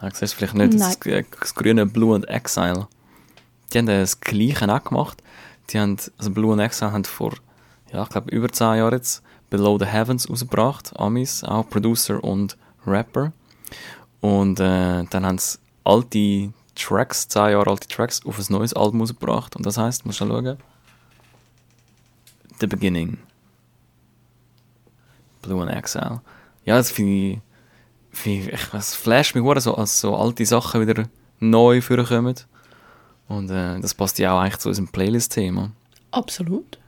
[0.00, 2.86] Ja, siehst du vielleicht nicht, das, äh, das grüne Blue and Exile.
[3.72, 5.22] Die haben das Gleiche auch gemacht.
[5.70, 7.34] Die haben, also Blue and Exile haben vor,
[7.92, 10.92] ja, ich glaube, über 10 Jahren jetzt Below the Heavens rausgebracht.
[10.98, 13.32] Amis, auch Producer und Rapper.
[14.20, 19.00] Und äh, dann haben sie alte Tracks, 10 Jahre alte Tracks, auf ein neues Album
[19.00, 19.56] rausgebracht.
[19.56, 20.58] Und das heisst, musst du schauen,
[22.60, 23.18] The Beginning.
[25.42, 26.20] Blue and Exile.
[26.64, 27.38] Ja, das finde ich,
[28.10, 31.04] find ich, es flasht mich so, als so alte Sachen wieder
[31.40, 32.34] neu vorkommen.
[33.28, 35.70] Und äh, das passt ja auch eigentlich zu unserem Playlist-Thema.
[36.10, 36.78] Absolut.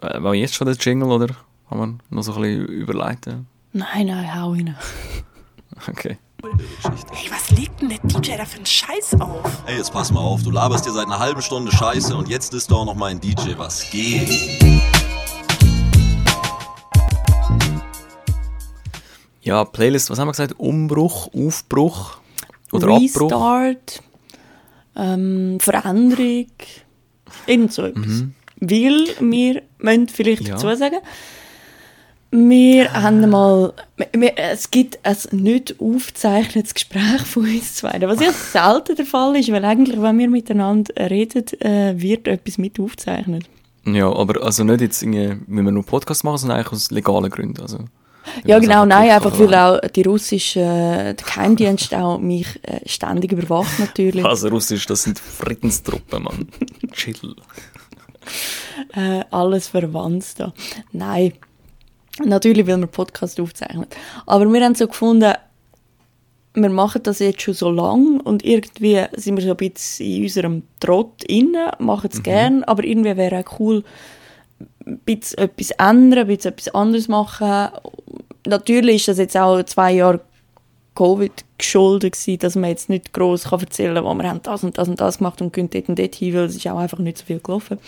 [0.00, 1.28] Äh, war jetzt schon der Jingle oder
[1.68, 3.46] kann man noch so ein bisschen überleiten?
[3.72, 4.76] Nein, nein, hau rein.
[5.88, 6.18] Okay.
[6.42, 9.62] Hey, was legt denn der DJ da für einen Scheiß auf?
[9.66, 12.52] Ey, jetzt pass mal auf, du laberst dir seit einer halben Stunde Scheiße und jetzt
[12.52, 14.28] ist doch noch mein DJ, was geht?
[19.42, 20.54] Ja, Playlist, was haben wir gesagt?
[20.58, 22.16] Umbruch, Aufbruch
[22.72, 23.30] oder Abbruch?
[23.30, 24.02] Restart,
[24.96, 26.46] ähm, Veränderung,
[27.46, 28.06] irgend so etwas.
[28.06, 28.34] Mhm.
[28.56, 30.54] Weil wir müssen vielleicht Ja.
[30.54, 30.96] dazu sagen,
[32.34, 33.72] wir haben mal,
[34.12, 39.36] wir- es gibt ein nicht aufgezeichnetes Gespräch von uns zwei, was ja selten der Fall
[39.36, 43.44] ist, weil eigentlich, wenn wir miteinander reden, äh, wird etwas mit aufgezeichnet.
[43.84, 47.60] Ja, aber also nicht jetzt wenn wir nur Podcast machen, sondern eigentlich aus legalen Gründen.
[47.60, 47.78] Also,
[48.44, 53.32] Ja, genau, nein, einfach weil auch die russische äh, der Geheimdienst auch mich äh, ständig
[53.32, 54.24] überwacht natürlich.
[54.24, 56.48] Also Russisch, das sind Friedenstruppen, Mann.
[56.92, 57.34] Chill.
[58.94, 60.52] äh, alles verwandt da.
[60.92, 61.32] Nein,
[62.24, 63.86] natürlich will man Podcast aufzeichnen.
[64.26, 65.32] Aber wir haben so gefunden,
[66.54, 70.22] wir machen das jetzt schon so lang und irgendwie sind wir so ein bisschen in
[70.22, 73.84] unserem Trott inne, machen es gern, aber irgendwie wäre auch cool,
[74.86, 77.68] ein bisschen etwas ändern, ein bisschen etwas anderes machen.
[78.46, 80.20] Natürlich ist das jetzt auch zwei Jahre
[80.94, 84.62] Covid geschuldet gewesen, dass man jetzt nicht gross kann erzählen kann, wo wir haben das
[84.62, 86.78] und das und das gemacht und gehen dort und dort hin, weil es ist auch
[86.78, 87.78] einfach nicht so viel gelaufen.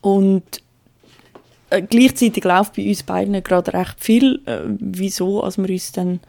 [0.00, 0.62] Und
[1.72, 4.40] äh, gleichzeitig läuft bei uns beiden gerade recht viel.
[4.46, 6.20] Äh, wieso, als wir uns dann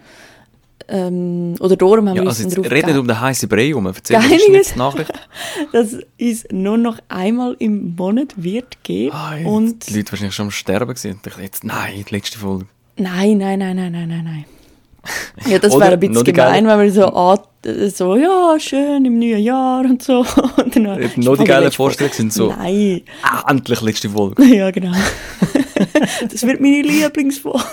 [0.88, 3.22] ähm, oder darum haben Ja, wir also uns jetzt dann red nicht darauf um den
[3.22, 3.86] heißen Brei herum.
[3.86, 5.12] Erzähl uns jetzt die Nachricht.
[5.72, 9.16] dass es nur noch einmal im Monat wird geben.
[9.16, 12.66] Ah, jetzt und die Leute wahrscheinlich schon am Sterben dachte jetzt, nein, die letzte Folge.
[12.98, 14.46] Nein, nein, nein, nein, nein, nein, nein.
[15.52, 17.40] Ja, das wäre ein bisschen gemein, wenn wir so, an,
[17.90, 20.26] so, ja, schön im neuen Jahr und so.
[20.58, 24.44] Und dann, Eben noch die geile Vorstellung sind so- Nein, Ah, endlich letzte Folge.
[24.56, 24.92] ja, genau.
[26.32, 27.64] das wird meine Lieblingsfolge.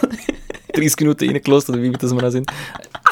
[0.72, 2.48] 30 Minuten reingelassen oder wie das wir auch sind.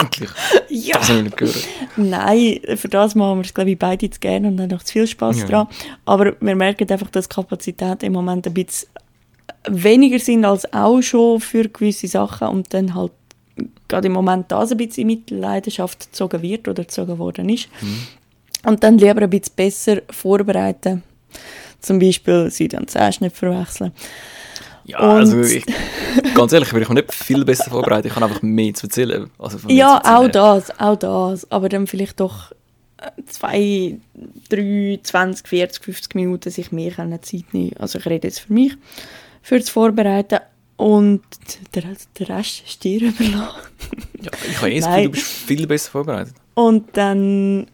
[0.01, 0.31] Endlich.
[0.69, 0.99] Ja.
[0.99, 1.69] Das habe ich nicht gehört.
[1.97, 4.93] Nein, für das machen wir es, glaube ich, beide zu gerne und haben noch zu
[4.93, 5.47] viel Spass Ja.
[5.47, 5.67] dran.
[6.05, 8.89] Aber wir merken einfach, dass die Kapazitäten im Moment ein bisschen
[9.69, 13.11] weniger sind als auch schon für gewisse Sachen und dann halt
[13.89, 17.69] gerade im Moment das ein bisschen mit Leidenschaft gezogen wird oder gezogen worden ist.
[18.65, 21.03] Und dann lieber ein bisschen besser vorbereiten.
[21.81, 23.93] Zum Beispiel Süd- und Sash nicht verwechseln.
[24.85, 25.65] Ja, Und- also ich,
[26.35, 28.07] ganz ehrlich, ich bin nicht viel besser vorbereitet.
[28.07, 29.31] Ich kann einfach mehr zu erzählen.
[29.39, 30.33] Also Ja, zu auch erzählen.
[30.33, 31.51] das, auch das.
[31.53, 32.53] Aber dann vielleicht doch
[32.97, 33.99] äh, zwei,
[34.49, 36.93] drei, 20, 40, 50 Minuten sich mehr
[37.23, 37.73] Zeit nehmen.
[37.79, 38.73] Also ich rede jetzt für mich,
[39.43, 40.41] für das Vorbereiten.
[40.79, 41.23] Und
[41.75, 41.83] der,
[42.19, 43.59] der Rest ist dir überlassen.
[44.23, 46.35] Ja, ich habe eh das Gefühl, du bist viel besser vorbereitet.
[46.55, 47.67] Und dann,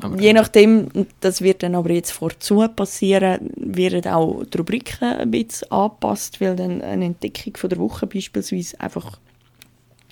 [0.00, 0.88] Aber je nachdem,
[1.20, 6.56] das wird dann aber jetzt vorzu passieren, werden auch die Rubriken ein bisschen angepasst, weil
[6.56, 9.20] dann eine Entdeckung von der Woche beispielsweise einfach,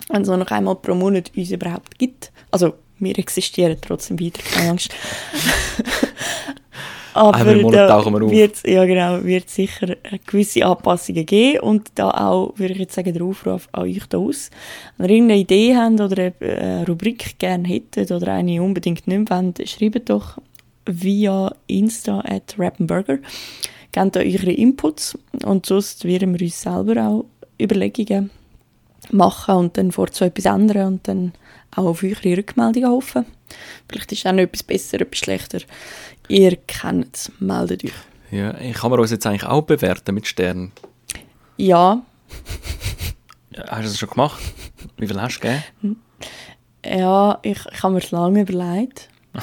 [0.08, 2.30] wenn es noch einmal pro Monat uns überhaupt gibt.
[2.52, 4.94] Also, wir existieren trotzdem weiter, keine Angst.
[7.16, 8.30] aber Einmal da tauchen wir auf.
[8.30, 13.12] Wird, ja, genau, wird sicher gewisse Anpassungen geben und da auch, würde ich jetzt sagen,
[13.12, 14.50] der Aufruf an euch da aus.
[14.98, 19.30] Wenn ihr irgendeine Idee habt oder eine äh, Rubrik gerne hättet oder eine unbedingt nicht
[19.30, 20.38] mehr wollt, schreibt doch
[20.86, 23.18] via Insta at Rappenburger.
[23.92, 27.24] Gebt da eure Inputs und sonst werden wir uns selber auch
[27.60, 28.30] Überlegungen
[29.10, 31.32] machen und dann vor so etwas ändern und dann
[31.74, 33.26] auch auf eure Rückmeldungen hoffen.
[33.88, 35.60] Vielleicht ist auch noch etwas besser, etwas schlechter.
[36.28, 37.92] Ihr kennt es, meldet euch.
[38.30, 40.72] Ja, ich kann man uns jetzt eigentlich auch bewerten mit Sternen.
[41.56, 42.02] Ja,
[43.56, 44.42] Ja, hast du das schon gemacht?
[44.98, 46.02] Wie viel hast du gegeben?
[46.84, 49.08] Ja, ich, ich habe mir das lange überlegt.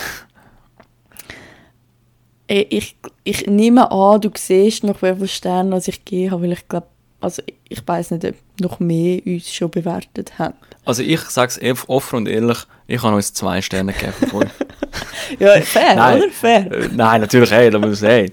[2.48, 6.43] ich, ich, ich nehme an, du siehst noch, wie viele Sterne als ich gegeben habe,
[6.43, 6.88] weil ich glaube,
[7.22, 10.56] also ich weiß nicht, ob noch mehr uns schon bewertet haben.
[10.86, 14.52] Also ich sage es offen und ehrlich, ich habe uns zwei Sterne gegeben.
[15.39, 16.17] Ja, fair, Nein.
[16.21, 16.29] oder?
[16.32, 16.71] Fair.
[16.71, 18.32] Äh, Nein, natürlich, hey, da muss, hey,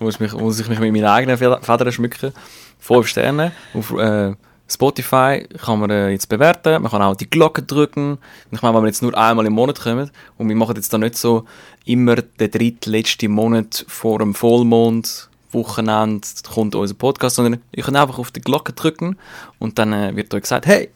[0.00, 2.32] muss, mich, muss ich mich mit meinen eigenen Feder- Federn schmücken.
[2.78, 3.52] Fünf Sterne.
[3.72, 4.34] Auf äh,
[4.68, 8.18] Spotify kann man äh, jetzt bewerten, man kann auch die Glocke drücken.
[8.50, 10.98] Ich meine, wenn wir jetzt nur einmal im Monat kommen, und wir machen jetzt da
[10.98, 11.44] nicht so
[11.84, 18.18] immer den drittletzten Monat vor dem Vollmond, Wochenende, kommt unser Podcast, sondern ihr könnt einfach
[18.18, 19.16] auf die Glocke drücken
[19.60, 20.90] und dann äh, wird euch gesagt, hey,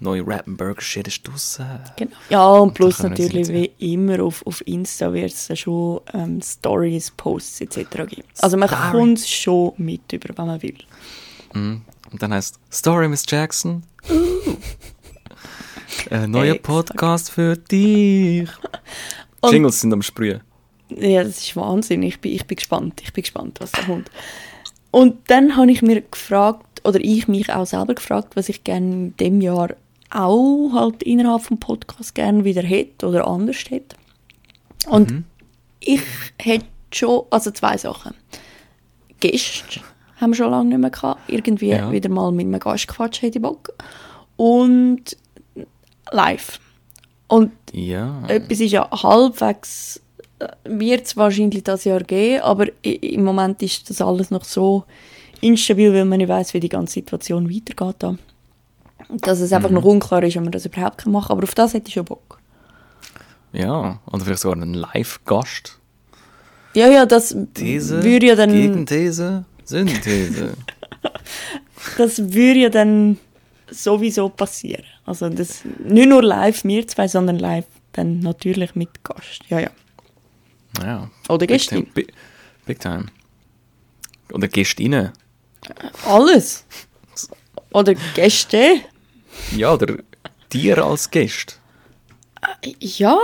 [0.00, 1.66] neue Rap Burger Shit ist draussen.
[1.96, 2.12] Genau.
[2.30, 7.10] Ja, und plus natürlich wie immer auf, auf Insta wird es dann schon ähm, Stories,
[7.12, 7.76] Posts etc.
[8.08, 8.24] geben.
[8.40, 10.78] Also man kommt es schon mit über, wenn man will.
[11.54, 11.82] Und
[12.18, 13.82] dann heißt Story Miss Jackson.
[16.10, 16.56] Ein neuer.
[16.56, 18.48] Podcast für dich.
[19.40, 20.40] Und- Jingles sind am Sprühen.
[20.88, 22.02] Ja, das ist Wahnsinn.
[22.02, 23.00] Ich bin, ich bin gespannt.
[23.02, 24.10] Ich bin gespannt, was da kommt.
[24.90, 28.86] Und dann habe ich mir gefragt, oder ich mich auch selber gefragt, was ich gerne
[28.86, 29.70] in dem Jahr
[30.14, 33.96] auch halt innerhalb vom Podcast gerne wieder hätte oder anders hätte.
[34.88, 35.24] Und
[35.80, 36.00] ich
[36.40, 38.14] hätte schon, also zwei Sachen.
[39.20, 39.80] Gäste
[40.20, 41.20] haben wir schon lange nicht mehr gehabt.
[41.28, 41.90] Irgendwie Ja.
[41.90, 43.72] wieder mal mit einem Gast quatschen hätte ich Bock.
[44.36, 45.16] Und
[46.12, 46.60] live.
[47.28, 48.22] Und Ja.
[48.28, 50.00] etwas ist ja halbwegs,
[50.64, 54.84] wird es wahrscheinlich das Jahr geben, aber im Moment ist das alles noch so
[55.40, 57.96] instabil, weil man nicht weiß, wie die ganze Situation weitergeht.
[57.98, 58.16] Da.
[59.08, 61.36] Dass es einfach noch unklar ist, ob man das überhaupt machen kann.
[61.36, 62.38] Aber auf das hätte ich schon Bock.
[63.52, 64.00] Ja.
[64.06, 65.78] Oder vielleicht sogar ein Live-Gast.
[66.74, 70.54] Ja, ja, das These würde ja dann, Gegenthese, Synthese.
[71.98, 73.18] das würde ja dann
[73.70, 74.84] sowieso passieren.
[75.06, 79.42] Also das, nicht nur live wir zwei, sondern live dann natürlich mit Gast.
[79.48, 79.70] Ja, ja.
[80.82, 81.10] ja.
[81.28, 81.86] Oder Gästin.
[81.94, 82.12] Big,
[82.66, 83.06] big time.
[84.32, 85.12] Oder Gästinnen.
[86.06, 86.64] Alles.
[87.72, 88.80] Oder Gäste.
[89.56, 89.96] Ja, oder
[90.52, 91.58] dir als Gast.
[92.80, 93.16] Ja.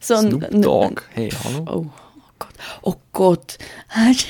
[0.00, 1.02] So ein- Snoop Dogg.
[1.10, 1.64] Hey, hallo.
[1.66, 1.86] Oh,
[2.16, 2.54] oh Gott.
[2.82, 3.58] Oh Gott.
[3.88, 4.26] Hast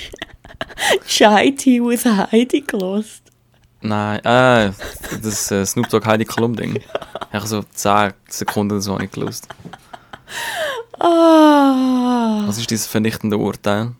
[1.18, 3.22] du Tea with Heidi gelost?
[3.80, 4.72] Nein, äh,
[5.22, 6.76] das äh, Snoop Dogg Heidi Klum Ding.
[6.76, 9.48] Ich habe so 10 Sekunden so nicht gelust.
[10.98, 12.44] Ah.
[12.46, 13.92] Was ist dieses vernichtende Urteil?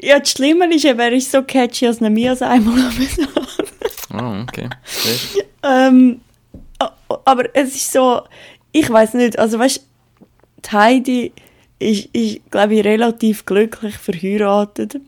[0.00, 2.90] Ja, das Schlimme ist, er ist so catchy, als mehr als einmal
[4.12, 4.68] am Oh, okay.
[5.62, 6.20] Ähm,
[7.24, 8.22] Aber es ist so,
[8.72, 9.86] ich weiß nicht, also weißt
[10.64, 11.32] die Heidi
[11.78, 15.00] ist, ist glaube ich, relativ glücklich verheiratet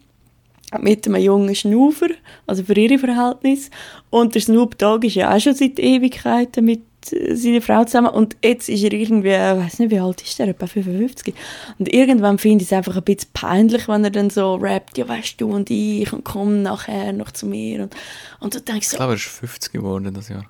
[0.81, 2.09] mit einem jungen Schnufer,
[2.47, 3.71] also für ihre Verhältnisse.
[4.11, 8.09] Und der Snoop Dogg ist ja auch schon seit Ewigkeiten mit äh, seiner Frau zusammen.
[8.09, 11.35] Und jetzt ist er irgendwie, ich weiß nicht, wie alt ist er, etwa 55.
[11.79, 15.09] Und irgendwann finde ich es einfach ein bisschen peinlich, wenn er dann so rappt, ja
[15.09, 17.83] weißt du und ich und komm nachher noch zu mir.
[17.85, 17.97] Und,
[18.41, 20.45] und du denkst Ich so, glaube, er ist 50 geworden das Jahr.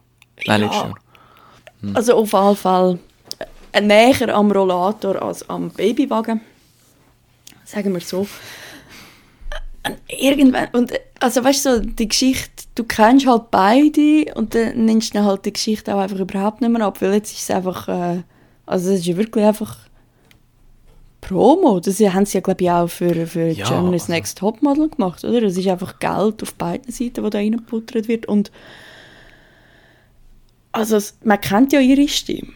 [0.46, 0.66] Nein, Ja.
[0.66, 0.94] letztes Jahr.
[1.94, 2.98] Also auf jeden Fall
[3.72, 6.40] äh, näher am Rollator als am Babywagen.
[7.66, 8.26] Sagen wir so.
[10.08, 15.14] Irgendwann, und also weißt du, so, die Geschichte, du kennst halt beide und dann nimmst
[15.14, 17.88] du halt die Geschichte auch einfach überhaupt nicht mehr ab, weil jetzt ist es einfach,
[17.88, 18.22] äh,
[18.64, 19.76] also es ist ja wirklich einfach
[21.20, 21.80] Promo.
[21.80, 25.22] Das haben sie ja, glaube ich, auch für, für Ja, Germany's also- Next Topmodel gemacht,
[25.24, 25.42] oder?
[25.42, 28.50] Es ist einfach Geld auf beiden Seiten, wo da reingebuttert wird und
[30.72, 32.52] also man kennt ja ihre Stimme.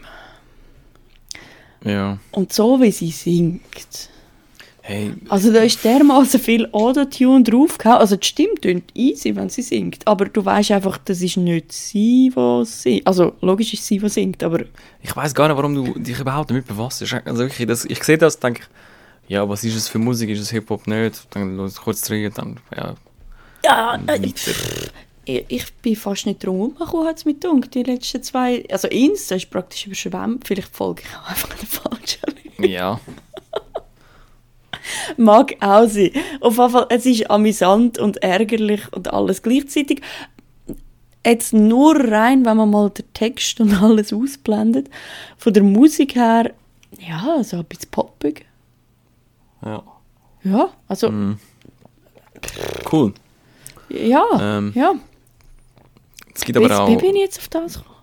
[1.83, 2.17] Ja.
[2.31, 4.09] Und so wie sie singt.
[4.89, 8.01] Hey, Also da ist dermaßen viel Autotune drauf gehabt.
[8.01, 10.07] Also die Stimme tönt easy, wenn sie singt.
[10.07, 13.05] Aber du weißt einfach, das ist nicht sie, die singt.
[13.05, 14.61] Also logisch ist sie, die singt, aber
[15.03, 17.03] ich weiß gar nicht, warum du dich überhaupt damit befasst.
[17.03, 20.31] Also wirklich, das, ich sehe das, denke ich, ja, was ist es für Musik?
[20.31, 21.27] Ist es Hip-Hop nicht?
[21.35, 22.95] Dann los kurz rein, dann, ja,
[23.63, 28.65] ja, äh, ich bin fast nicht drum herumgekommen, hat es mir gedacht, die letzten zwei.
[28.71, 30.47] Also Insta ist praktisch überschwemmt.
[30.47, 32.67] Vielleicht folge ich auch einfach den falschen.
[32.67, 32.99] Ja.
[35.17, 36.11] Mag auch sein.
[36.41, 40.01] Auf jeden Fall, es ist amüsant und ärgerlich und alles gleichzeitig.
[41.25, 44.89] Jetzt nur rein, wenn man mal den Text und alles ausblendet.
[45.37, 46.51] Von der Musik her,
[46.99, 48.45] ja, so ein bisschen poppig.
[49.63, 49.83] ja.
[50.41, 51.11] Ja, also,
[52.89, 53.13] Cool.
[53.89, 54.93] ja, Ähm, ja.
[56.33, 57.98] Es gibt aber auch wie bin ich jetzt auf das gekommen?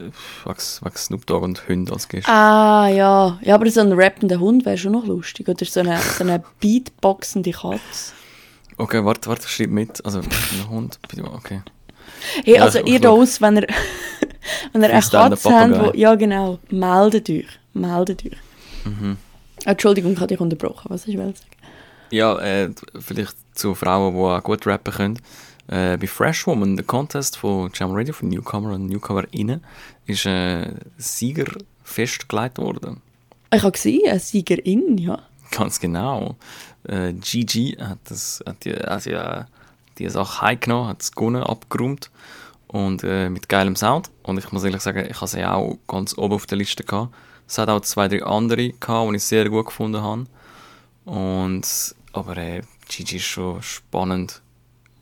[0.00, 0.12] Wegen
[0.44, 2.30] wegen Snoop Dogg und Hunde als Gäste.
[2.30, 3.38] Ah, ja.
[3.42, 5.48] Ja, aber so ein rappender Hund wäre schon noch lustig.
[5.48, 8.12] Oder so eine, so eine beatboxende Katze.
[8.76, 10.04] Okay, warte, warte, schreib mit.
[10.04, 11.62] Also, ein Hund, bitte, okay.
[12.44, 13.66] Hey, Ja, also ihr da aus, wenn ihr,
[14.72, 17.46] Wenn ihr eine Katze habt, wo, ja genau, meldet euch.
[17.74, 18.36] Meldet euch.
[18.84, 19.16] Mhm.
[19.64, 20.86] Ah, Entschuldigung, ich habe dich unterbrochen.
[20.88, 21.50] Was ich will sagen?
[22.10, 25.18] Ja, äh, vielleicht zu Frauen, die auch gut rappen können.
[25.70, 29.62] Äh, bei Fresh Woman, der Contest von Jam Radio, von Newcomer und NewcomerInnen,
[30.04, 31.46] ist äh, Sieger
[31.84, 33.00] festgelegt worden.
[33.54, 35.20] Ich habe gesehen, eine Siegerin, ja.
[35.52, 36.34] Ganz genau.
[36.88, 39.46] Äh, Gigi hat, das, hat die, also, ja,
[39.98, 42.10] die Sache heimgenommen, hat es gewonnen, abgeräumt
[42.66, 44.10] und äh, mit geilem Sound.
[44.24, 47.14] Und ich muss ehrlich sagen, ich habe sie auch ganz oben auf der Liste gehabt.
[47.46, 50.26] Es hat auch zwei, drei andere gehabt, die ich sehr gut gefunden habe.
[51.04, 54.42] Und, aber äh, Gigi ist schon spannend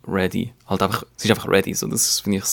[0.09, 0.53] ready.
[0.67, 1.75] Halt einfach, sie ist einfach ready.
[1.75, 2.45] So, das finde ich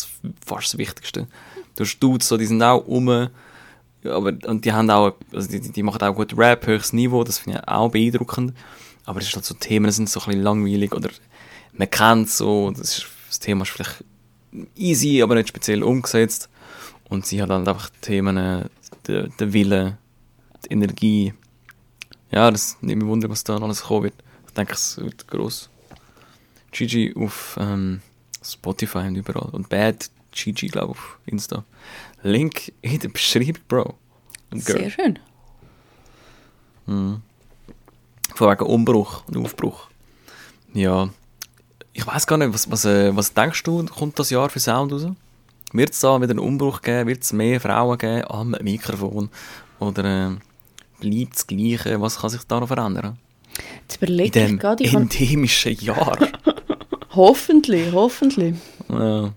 [0.46, 1.28] fast das Wichtigste.
[1.76, 5.60] Du hast Dudes, so, die sind auch um, aber, und die haben auch, also die,
[5.60, 8.54] die- machen auch gut Rap, höchstes Niveau, das finde ich auch beeindruckend.
[9.06, 11.10] Aber es ist halt so, Themen sind so ein bisschen langweilig oder
[11.74, 14.04] man kennt so, das, ist, das Thema ist vielleicht
[14.76, 16.50] easy, aber nicht speziell umgesetzt.
[17.10, 18.66] Und sie hat halt einfach Themen, äh,
[19.08, 19.98] der, der Wille,
[20.66, 21.34] die Energie.
[22.32, 24.16] Ja, das nimmt mich wunder, was da alles kommen wird.
[24.48, 25.70] Ich denke, es wird gross.
[26.76, 28.02] Gigi auf ähm,
[28.44, 29.50] Spotify und überall.
[29.52, 31.64] Und Bad Gigi, glaube ich, auf Insta.
[32.22, 33.94] Link in der Beschreibung, Bro.
[34.52, 34.80] Und Girl.
[34.80, 35.20] Sehr schön.
[36.86, 37.22] Von
[38.36, 39.88] wegen Umbruch und Aufbruch.
[40.74, 41.10] Ja.
[41.94, 44.92] Ich weiß gar nicht, was, was, äh, was denkst du, kommt das Jahr für Sound
[44.92, 45.08] raus?
[45.72, 47.08] Wird es da wieder einen Umbruch geben?
[47.08, 49.30] Wird es mehr Frauen geben am Mikrofon?
[49.80, 50.36] Oder äh,
[51.00, 52.02] bleibt das Gleiche?
[52.02, 53.18] Was kann sich da noch verändern?
[53.82, 56.18] Jetzt In überlege ich dem gerade, ich kann, endemischen Jahr.
[57.16, 58.56] hoffentlich, hoffentlich.
[58.90, 59.32] ja.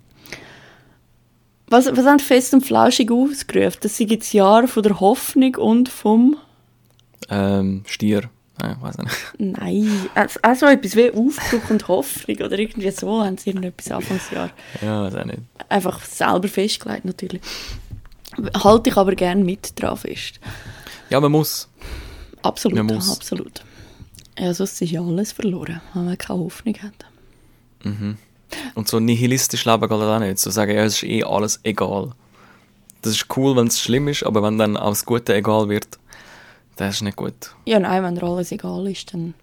[1.70, 3.78] Was, was haben fest und flauschig ausgerufen?
[3.82, 6.36] Das sind das Jahr von der Hoffnung und vom...
[7.28, 8.30] ähm, Stier.
[8.60, 9.14] Nein, ich weiß nicht.
[9.38, 14.50] Nein, also, also etwas wie Aufbruch und Hoffnung oder irgendwie so haben sie irgendetwas Anfangsjahr.
[14.80, 15.40] Ja, weiß auch nicht.
[15.68, 17.42] Einfach selber festgelegt natürlich.
[18.64, 20.40] Halte ich aber gerne mit dran fest.
[21.10, 21.68] Ja, man muss.
[22.42, 23.10] Absolut, Man muss.
[23.14, 23.62] absolut.
[24.38, 27.04] Ja, sonst ist ja alles verloren, wenn man keine Hoffnung hat.
[28.74, 30.38] Und so nihilistisch leben geht auch nicht.
[30.38, 32.12] So sagen, ja, es ist eh alles egal.
[33.02, 35.86] Das ist cool, wenn es schlimm ist, aber wenn dann auch das Gute egal wird,
[36.76, 37.54] das ist nicht gut.
[37.64, 39.34] Ja, nein, wenn dir alles egal ist, dann,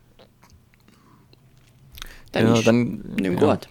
[2.31, 3.55] dann ja, ist dann, nicht mehr ja.
[3.55, 3.67] gut.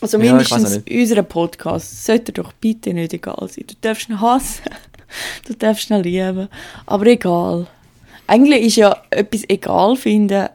[0.00, 0.90] Also Ja, mindestens auch nicht.
[0.90, 3.64] unser Podcast sollte doch bitte nicht egal sein.
[3.66, 4.64] Du darfst ihn hassen,
[5.46, 6.48] du darfst ihn lieben,
[6.86, 7.66] aber egal.
[8.26, 10.48] Eigentlich ist ja etwas egal finden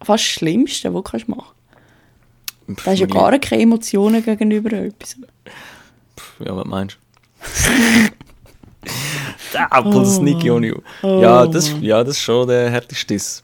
[0.00, 1.57] fast das Schlimmste, was du machen kannst.
[2.68, 5.16] Da hast ja gar keine Emotionen gegenüber etwas.
[6.38, 8.10] Ja, was meinst du?
[9.52, 10.76] Der Apple Sneaky on you.
[11.02, 13.42] Ja, das, ja, das ist schon der härteste Diss.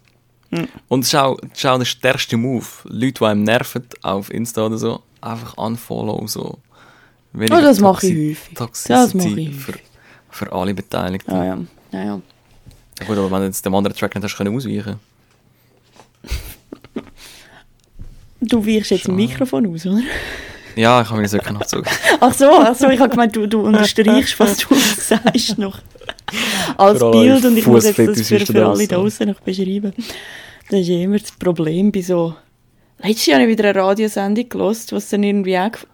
[0.89, 2.67] Und es ist, auch, es ist auch der stärkste Move.
[2.85, 6.59] Leute, die einem nerven, auf Insta oder so, einfach unfollow, so.
[7.35, 8.55] Oh, das mache ich häufig.
[8.55, 9.75] Toxicity Das mache ich für,
[10.31, 11.33] für alle Beteiligten.
[11.33, 11.59] Ja, ja,
[11.93, 12.21] ja, ja.
[13.07, 15.01] Gut, aber wenn du jetzt dem anderen Track nicht hast können ausweichen
[18.49, 20.01] Du weichst jetzt ein Mikrofon aus, oder?
[20.77, 21.89] Ja, ich habe mir das wirklich noch gezogen.
[22.21, 25.79] Ach so, ach so ich habe gemeint, du, du unterstreichst, was du sagst noch.
[26.77, 28.89] Als Bild und ich muss jetzt das für, für alle draussen.
[28.89, 29.93] draußen noch beschreiben.
[30.71, 32.35] Das ist ja immer das Problem bei so...
[32.99, 35.87] Letztes Jahr habe ich wieder eine Radiosendung gehört, was dann irgendwie auch gef-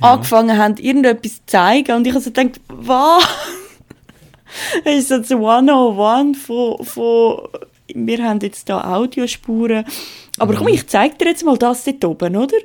[0.00, 3.24] angefangen haben, irgendetwas zu zeigen und ich habe so gedacht, was?
[4.84, 7.40] Das ist so das 101 von, von
[7.92, 9.84] wir haben jetzt da Audiospuren.
[10.38, 12.56] Aber komm, ich zeig dir jetzt mal das dort oben, oder?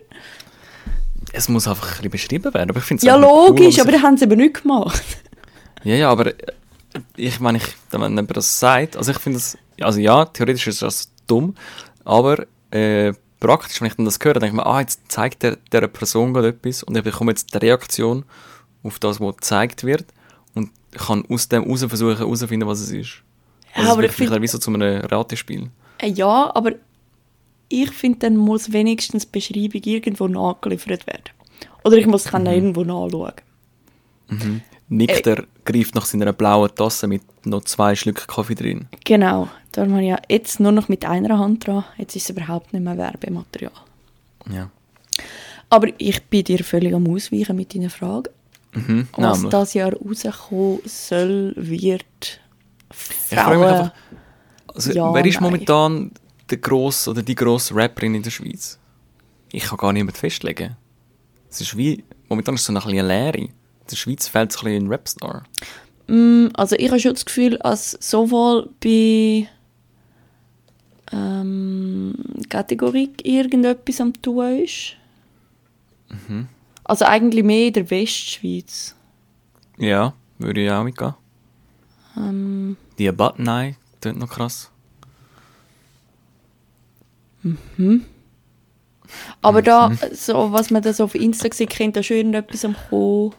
[1.32, 2.70] Es muss einfach ein bisschen beschrieben werden.
[2.70, 5.04] Aber ich finde es Ja, cool, logisch, wenn aber die haben es eben nicht gemacht.
[5.84, 6.54] Ja, ja, aber äh,
[7.16, 10.82] ich meine, ich, wenn jemand das sagt, also ich finde das, also ja, theoretisch ist
[10.82, 11.56] das dumm,
[12.04, 15.58] aber äh, praktisch, wenn ich dann das höre, denke ich mir, ah, jetzt zeigt der,
[15.72, 18.26] der Person gerade etwas und ich bekomme jetzt die Reaktion
[18.84, 20.06] auf das, was gezeigt wird
[20.56, 23.24] und kann aus dem heraus versuchen, herauszufinden, was es ist.
[23.76, 25.70] Ja, Also aber es ich wird find- wie so zu einem Ratespiel.
[26.00, 26.72] Äh, Ja, aber
[27.70, 31.24] ich finde, dann muss wenigstens die Beschreibung irgendwo nachgeliefert werden.
[31.84, 32.40] Oder ich muss es Mhm.
[32.42, 32.48] mhm.
[32.48, 33.34] irgendwo nachschauen.
[34.92, 38.88] Nickt er, greift nach seiner blauen Tasse mit noch zwei Schlücken Kaffee drin.
[39.06, 41.86] Genau, da haben wir ja jetzt nur noch mit einer Hand dran.
[41.98, 43.72] Jetzt ist es überhaupt nicht mehr Werbematerial.
[44.52, 44.70] Ja.
[45.70, 48.32] Aber ich bin dir völlig am Ausweichen mit deiner Frage.
[48.74, 49.52] Mhm, Was nämlich.
[49.52, 52.40] das Jahr rauskommen soll, wird
[52.92, 53.76] Ich frage mich Frauen...
[53.76, 53.92] einfach,
[54.74, 55.44] also, Ja, wer ist nein.
[55.44, 56.12] momentan
[56.50, 58.80] der grosse oder die grosse Rapperin in der Schweiz?
[59.52, 60.76] Ich kann gar niemand festlegen.
[61.50, 63.38] Es ist wie, momentan ist es so eine kleine Leere.
[63.40, 63.50] In
[63.90, 65.44] der Schweiz fehlt es ein bisschen ein Rapstar.
[66.08, 69.48] Mm, Also ich habe schon das Gefühl, dass sowohl bei
[71.12, 72.14] ähm,
[72.50, 74.96] Kategorie irgendetwas am tun ist.
[76.84, 78.96] Also eigentlich mehr in der Westschweiz.
[79.78, 81.14] Ja, würde ich auch mitgehen.
[82.18, 84.72] Ähm, Die Button Eye, klingt noch krass.
[89.42, 89.98] aber da, Mhm.
[90.14, 93.34] so, was man da so auf Insta sieht, könnte da schon irgendetwas am Kommen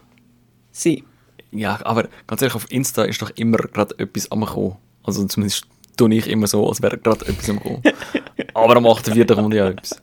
[0.71, 1.03] sein.
[1.51, 4.77] Ja, aber ganz ehrlich, auf Insta ist doch immer gerade etwas am kommen.
[5.03, 5.65] Also zumindest
[5.97, 7.81] tue ich immer so, als wäre gerade etwas am kommen.
[8.53, 9.35] aber am 8.4.
[9.35, 9.99] kommt ja etwas.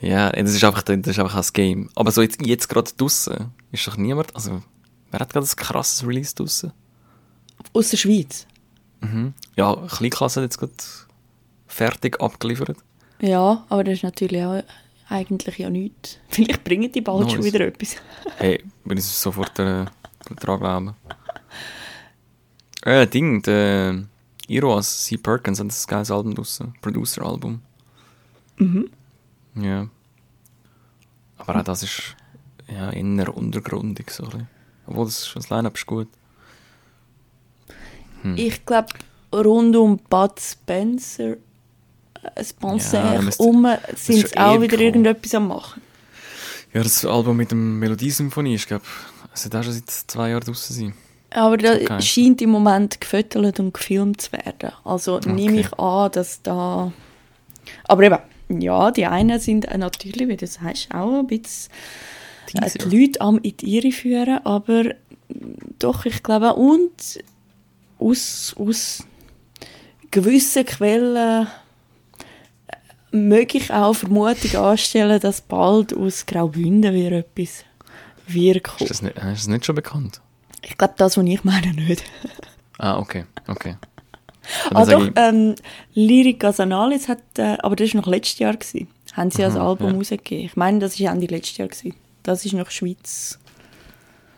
[0.00, 1.90] Ja, das ist einfach, das ist einfach ein Game.
[1.94, 4.62] Aber so jetzt, jetzt gerade draussen ist doch niemand, also
[5.10, 6.72] wer hat gerade ein krasses Release draussen?
[7.72, 8.46] Aus der Schweiz.
[9.56, 10.72] Ja, Kleinklasse hat jetzt gerade
[11.66, 12.78] fertig abgeliefert.
[13.20, 14.62] Ja, aber das ist natürlich auch
[15.08, 16.18] eigentlich ja nichts.
[16.28, 17.52] Vielleicht bringen die bald schon Nice.
[17.52, 17.96] wieder etwas.
[18.38, 19.84] Hey, will ich sofort äh,
[20.40, 20.94] dran glauben.
[22.82, 24.04] Äh, Ding, der
[24.48, 25.16] Iroas, C.
[25.16, 26.74] Perkins, hat ein geiles Album draussen.
[26.80, 27.60] Producer-Album.
[28.58, 28.90] Mhm.
[29.56, 29.88] Ja.
[31.36, 32.16] Aber auch das ist
[32.68, 34.48] ja eher untergrundig so ein bisschen.
[34.86, 36.08] Obwohl das, das Line-Up ist gut.
[38.22, 38.36] Hm.
[38.36, 38.88] Ich glaube,
[39.32, 41.32] rund um Bud Spencer,
[42.34, 44.82] äh, Spencer, Ja, um, sind sie auch wieder gekommen.
[44.86, 45.82] irgendetwas am machen.
[46.72, 48.84] Ja, das Album mit dem Melodiesymphonie ist, glaube
[49.34, 50.94] es wird auch schon seit zwei Jahren draussen sein.
[51.30, 52.00] Aber das Okay.
[52.02, 54.72] scheint im Moment gefüttert und gefilmt zu werden.
[54.84, 56.90] Also nehme ich an, dass da...
[57.84, 58.18] Aber eben,
[58.62, 61.70] ja, die einen sind äh, natürlich, wie du sagst, auch ein bisschen
[62.54, 64.84] äh, die Leute am in die Irre führen, aber
[65.78, 66.90] doch, ich glaube, und
[67.98, 69.04] aus, aus
[70.10, 71.46] gewissen Quellen
[73.12, 77.64] äh, möge ich auch Vermutung anstellen, dass bald aus Graubünden wieder etwas
[78.26, 78.62] kommen.
[78.80, 80.20] Ist das nicht, äh, ist das nicht schon bekannt?
[80.62, 82.02] Ich glaube, das, was ich meine, nicht.
[82.80, 83.74] Ah, okay, okay.
[84.70, 85.56] Dann Ah, doch, ich- ähm,
[85.94, 89.66] Lyric Casanalis hat, äh, aber das war noch letztes Jahr, gewesen, haben sie als Aha,
[89.68, 89.96] Album ja.
[89.96, 90.44] rausgegeben.
[90.44, 91.66] Ich meine, das war Ende letztes Jahr.
[91.66, 91.96] Gewesen.
[92.22, 93.36] Das ist noch Schweiz.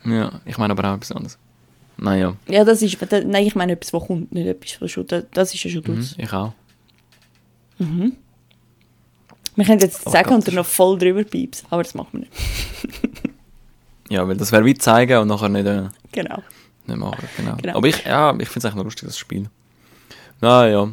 [0.07, 1.39] Ja, ich meine aber auch etwas anderes.
[2.03, 5.07] Naja, Ja, das ist, da, nein, ich meine etwas, was kommt, nicht etwas, was schon,
[5.07, 6.53] da- das ist ja schon mhm, ich auch.
[7.79, 12.09] Wir können jetzt Aber sagen Gott, und dann noch voll drüber piepsen, aber das machen
[12.13, 12.33] wir nicht.
[14.09, 16.43] Ja, weil das wäre wie zeigen und nachher nicht, äh, Genau.
[16.87, 17.29] nicht machen.
[17.37, 17.55] Genau.
[17.63, 17.77] Genau.
[17.77, 19.49] Aber ich, ja, ich finde es eigentlich noch lustig, das Spiel.
[20.41, 20.93] Naja.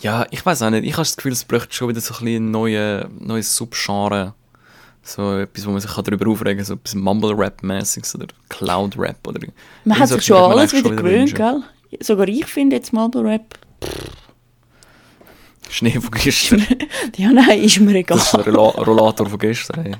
[0.00, 0.84] Ja, ich weiß auch nicht.
[0.84, 4.32] Ich habe das Gefühl, es bräuchte schon wieder so ein bisschen neue, neues Subgenre.
[5.06, 9.40] So etwas, wo man sich darüber aufregen kann, so etwas Mumble-Rap-mäßiges oder Cloud-Rap oder
[9.84, 11.62] Man hat sich schon alles wieder gewöhnt, gell?
[12.00, 13.58] Sogar ich finde jetzt Mumble Rap,
[15.70, 16.64] Schnee von gestern.
[17.16, 18.18] ja nein, ist mir egal.
[18.18, 19.82] Das ist ein Rolla Rollator von gestern.
[19.82, 19.94] Hey.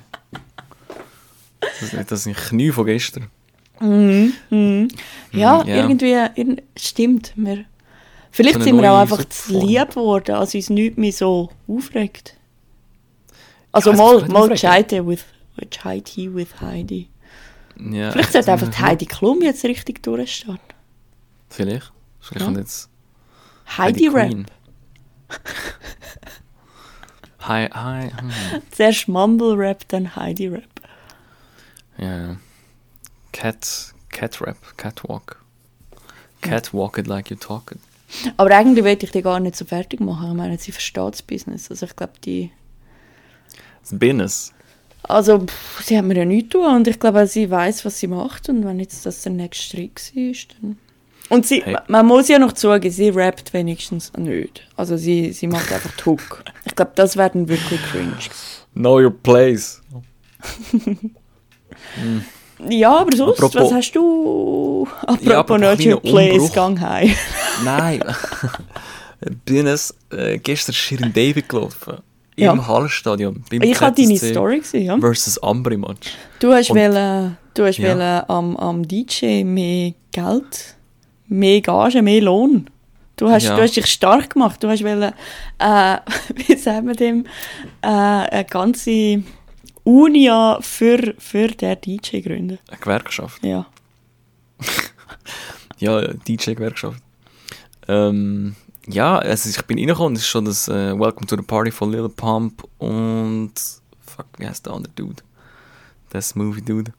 [1.81, 3.29] Das, das sind Knie von gestern.
[3.81, 3.87] Ja,
[4.51, 4.89] Mm,
[5.33, 5.65] ja.
[5.65, 7.33] irgendwie, irgend, stimmt.
[7.35, 7.65] Wir,
[8.31, 12.37] vielleicht So sind wir auch einfach zu lieb geworden, als uns nichts mehr so aufregt.
[13.75, 15.25] Also Ja, es mal, mal gescheite with,
[15.57, 17.09] gescheite with Heidi.
[17.77, 20.61] Ja, Vielleicht sollte einfach die Heidi Klum jetzt richtig durchstarten.
[21.51, 21.93] Vielleicht.
[22.21, 22.45] Vielleicht Ja.
[22.47, 22.89] kommt jetzt
[23.77, 24.29] Heidi, Rap.
[24.29, 24.47] Queen.
[27.41, 28.11] Hi, hi.
[28.11, 28.63] Hm.
[28.71, 30.63] Zuerst Mumble Rap, dann Heidi Rap.
[31.99, 32.37] Ja, ja.
[33.33, 35.43] Cat, Cat Rap, Catwalk.
[36.41, 37.79] Catwalk it like you talk it.
[38.37, 40.31] Aber eigentlich wollte ich die gar nicht so fertig machen.
[40.31, 41.71] Ich meine, sie versteht das Business.
[41.71, 42.51] Also ich glaube, die...
[43.89, 44.53] Das Business.
[45.03, 48.07] Also, pff, sie hat mir ja nichts tun und ich glaube, sie weiß, was sie
[48.07, 50.79] macht und wenn jetzt das der nächste Schritt war, dann...
[51.31, 51.77] Und sie, Hey.
[51.89, 54.67] man muss ja noch zugeben, sie rappt wenigstens nicht.
[54.77, 56.45] Also sie, sie macht einfach Hook.
[56.65, 58.13] Ich glaube, das wäre dann wirklich cringe.
[58.75, 59.81] Know your place.
[62.69, 64.87] Ja, aber sonst, Apropos- was hast du...
[65.03, 66.53] Apropos Ja, apropos not your place, Umbruch.
[66.55, 67.15] gang heim.
[67.65, 68.03] Nein.
[69.45, 71.99] Business, äh, gestern ist Shirin David gelaufen.
[72.37, 72.53] Ja.
[72.53, 73.45] Im Hallstadion.
[73.51, 74.99] Ich habe deine Story gesehen, ja.
[74.99, 76.15] Versus Ambri-Match.
[76.41, 77.91] Du hast, Und- wollen, du hast Ja.
[77.91, 80.75] wollen am, am DJ mehr Geld,
[81.29, 82.69] mehr Gage, mehr Lohn.
[83.17, 83.55] Du hast, Ja.
[83.57, 84.61] du hast dich stark gemacht.
[84.63, 85.13] Du hast wollen,
[85.59, 85.97] äh,
[86.35, 87.25] wie sagen wir dem,
[87.83, 89.23] äh, eine ganze
[89.85, 92.59] Unia für, für den DJ gründen.
[92.69, 93.45] Eine Gewerkschaft.
[93.45, 93.67] Ja.
[95.79, 97.03] Ja, DJ-Gewerkschaft.
[97.89, 98.55] Ähm,
[98.87, 101.91] ja, also ich bin reingekommen es ist schon das äh, Welcome to the Party von
[101.91, 103.53] Lil Pump und
[104.01, 105.23] fuck, wie heißt der andere Dude?
[106.13, 106.93] Der Smoothie Dude.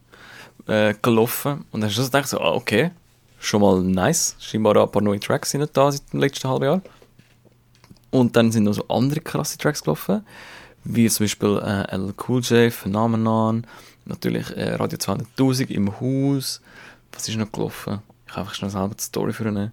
[0.67, 2.89] Äh, gelaufen und dann hast du gedacht, so, ah, okay,
[3.39, 4.36] schon mal nice.
[4.39, 6.81] Scheinbar ein paar neue Tracks sind da seit dem letzten halben Jahr.
[8.09, 10.25] Und dann sind noch so andere krasse Tracks gelaufen,
[10.83, 13.67] wie zum Beispiel äh, LL Cool J, Phenomenon,
[14.05, 16.61] natürlich äh, Radio 200.000 im Haus.
[17.11, 18.01] Was ist noch gelaufen?
[18.25, 19.71] Ich habe einfach schnell selber die Story für ihn.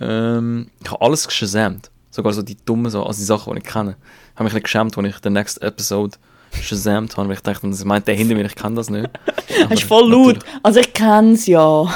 [0.00, 1.90] Ähm, ich habe alles geschasamt.
[2.10, 3.96] Sogar so die dummen, so, also die Sachen, die ich kenne.
[4.32, 6.16] Ich habe mich ein bisschen geschämt, als ich den Next Episode
[6.62, 9.08] shazamt habe, weil ich dachte, das meint der hinter mir, ich kann das nicht.
[9.68, 10.38] Das ist voll laut.
[10.62, 11.92] Also ich kenne es ja.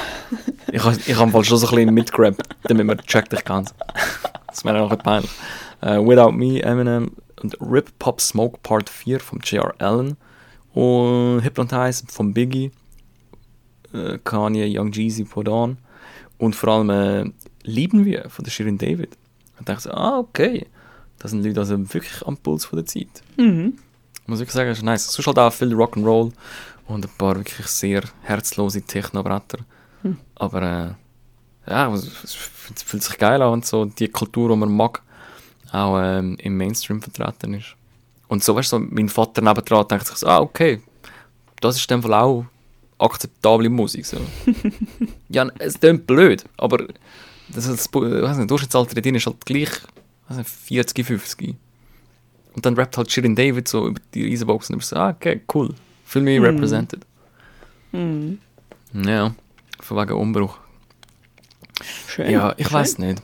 [0.73, 3.75] Ich habe ich hab schon so ein bisschen mitgegrabt, damit man checkt, ich kann es.
[4.49, 5.31] Das wäre auch ein bisschen peinlich.
[5.83, 9.75] Äh, Without Me, Eminem und Rip Pop Smoke Part 4 vom J.R.
[9.79, 10.17] Allen
[10.73, 12.73] und Hypnotize vom Biggie,
[13.93, 15.77] äh, Kanye, Young Jeezy, Put On
[16.39, 17.31] und vor allem äh,
[17.65, 19.17] Lieben wir von der Shirin David.
[19.59, 20.67] Und dachte so, ah, okay.
[21.19, 23.23] Das sind Leute also wirklich am Puls von der Zeit.
[23.37, 23.79] Mhm.
[24.27, 25.13] Muss ich sagen, ist nice.
[25.13, 26.33] Sonst halt auch viel Rock'n'Roll
[26.87, 29.59] und ein paar wirklich sehr herzlose Techno-Bretter.
[30.35, 32.35] Aber äh, ja, es
[32.75, 35.03] es fühlt sich geil an und so die Kultur, die man mag,
[35.73, 37.77] auch ähm, im Mainstream vertreten ist.
[38.29, 40.81] Und so, weißt du, so, mein Vater nebendran denkt sich so, ah, okay,
[41.61, 42.45] das ist in dem Fall auch
[42.99, 44.07] akzeptable Musik.
[44.07, 44.19] So.
[45.29, 46.87] ja, es klingt blöd, aber
[47.55, 49.71] das, das, ich weiss nicht, Durchschnittsalter drin ist halt gleich
[50.29, 51.55] nicht, 40, 50.
[52.55, 55.41] Und dann rappt halt Shirin David so über die Riesenbox und ich so, ah, okay,
[55.55, 55.75] cool.
[56.05, 57.07] Fühl mich represented.
[57.93, 58.39] Mhm.
[58.93, 59.35] Ja,
[59.81, 60.59] von wegen Umbruch.
[62.09, 62.31] Schön.
[62.31, 62.75] Ja, ich schön.
[62.75, 63.23] weiß nicht.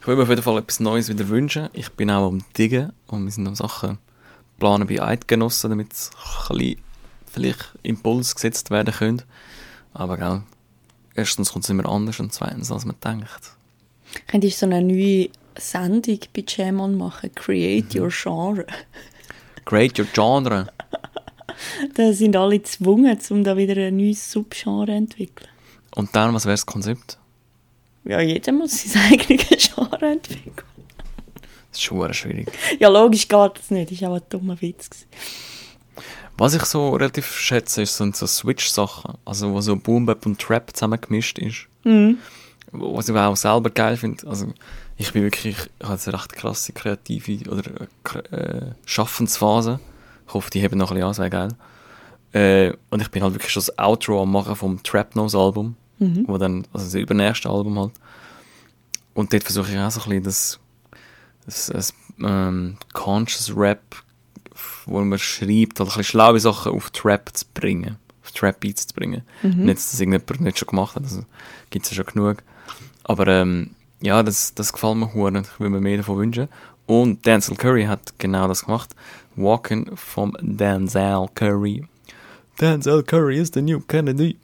[0.00, 1.68] Ich will mir auf jeden Fall etwas Neues wieder wünschen.
[1.72, 3.98] Ich bin auch am Diggen und wir sind am Sachen
[4.58, 6.10] planen bei Eidgenossen, damit es
[6.48, 6.80] ein bisschen
[7.26, 9.22] vielleicht Impuls gesetzt werden können.
[9.92, 10.42] Aber gell,
[11.14, 13.56] erstens kommt es immer anders und zweitens, als man denkt.
[14.26, 17.30] Könntest du so eine neue Sendung bei Jamon machen?
[17.30, 17.34] Mhm.
[17.34, 18.66] Create your genre.
[19.64, 20.68] Create your genre.
[21.94, 25.48] Da sind alle gezwungen, um da wieder ein neues Subgenre zu entwickeln.
[25.94, 27.16] Und dann, was wäre das Konzept?
[28.04, 30.66] Ja, jeder muss sein eigenes Genre entwickeln.
[31.70, 32.48] Das ist schon schwierig.
[32.78, 33.92] Ja, logisch geht das nicht.
[33.92, 35.06] Das war auch ein dummer Witz.
[36.36, 39.14] Was ich so relativ schätze, ist, sind so Switch-Sachen.
[39.24, 41.66] Also, wo so Boom Bap und Trap zusammengemischt ist.
[41.84, 42.18] Mhm.
[42.72, 44.26] Was ich auch selber geil finde.
[44.26, 44.52] Also,
[44.96, 47.62] ich bin wirklich, ich habe eine recht krasse kreative oder
[48.32, 49.80] äh, äh, Schaffensphase.
[50.26, 51.48] Ich hoffe, die heben noch ein bisschen an, das wäre geil.
[52.32, 55.76] Äh, und ich bin halt wirklich schon das Outro am machen vom Trap Nose Album.
[56.26, 57.92] Wo dann, also das übernächste Album halt.
[59.14, 60.60] Und dort versuche ich auch so ein bisschen das,
[61.46, 64.02] das, das ähm, Conscious Rap,
[64.86, 67.96] wo man schreibt, halt ein schlaue Sachen auf Trap zu bringen.
[68.22, 69.22] Auf Trap Beats zu bringen.
[69.42, 71.24] Nicht, dass das irgendjemand nicht schon gemacht hat, also
[71.70, 72.42] gibt es ja schon genug.
[73.04, 75.40] Aber ähm, ja, das, das gefällt mir hure.
[75.40, 76.48] Ich will mir mehr davon wünschen.
[76.86, 78.94] Und Denzel Curry hat genau das gemacht.
[79.36, 81.86] Walking vom Denzel Curry.
[82.60, 84.36] Denzel Curry is the new Kennedy.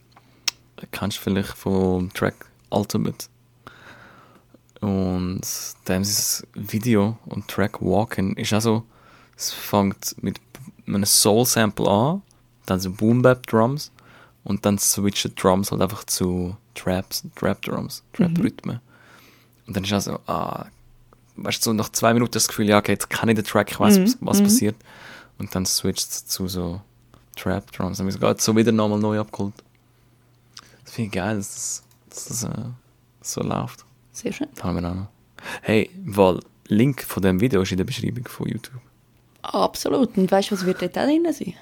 [0.90, 2.34] Kennst du vielleicht vom Track
[2.70, 3.26] Ultimate.
[4.80, 5.42] Und
[5.88, 8.82] dem ist Video und Track Walking ist auch so,
[9.40, 10.38] es fängt mit
[10.86, 12.22] einem Soul-Sample an,
[12.66, 13.90] dann so Boom-Bap-Drums
[14.44, 18.80] und dann switchen die Drums halt einfach zu Traps, Trap-Drums, Trap-Rhythmen.
[19.66, 20.66] Und dann ist auch so, ah,
[21.36, 23.70] weißt du, so nach zwei Minuten das Gefühl, ja, okay, jetzt kenne ich den Track,
[23.70, 24.76] ich weiß, was, was passiert.
[25.38, 26.82] Und dann switcht es zu so
[27.36, 27.96] Trap-Drums.
[27.96, 29.54] Dann ist es so wieder nochmal neu abgeholt.
[30.84, 32.64] Das finde ich geil, dass das, dass das äh,
[33.22, 33.86] so läuft.
[34.12, 34.48] Sehr schön.
[34.60, 35.08] Haben wir auch noch.
[35.62, 38.82] Hey, weil Link von dem Video ist in der Beschreibung von YouTube.
[39.42, 40.16] Absolut.
[40.16, 41.54] Und weißt du, was wird dort auch drin sein?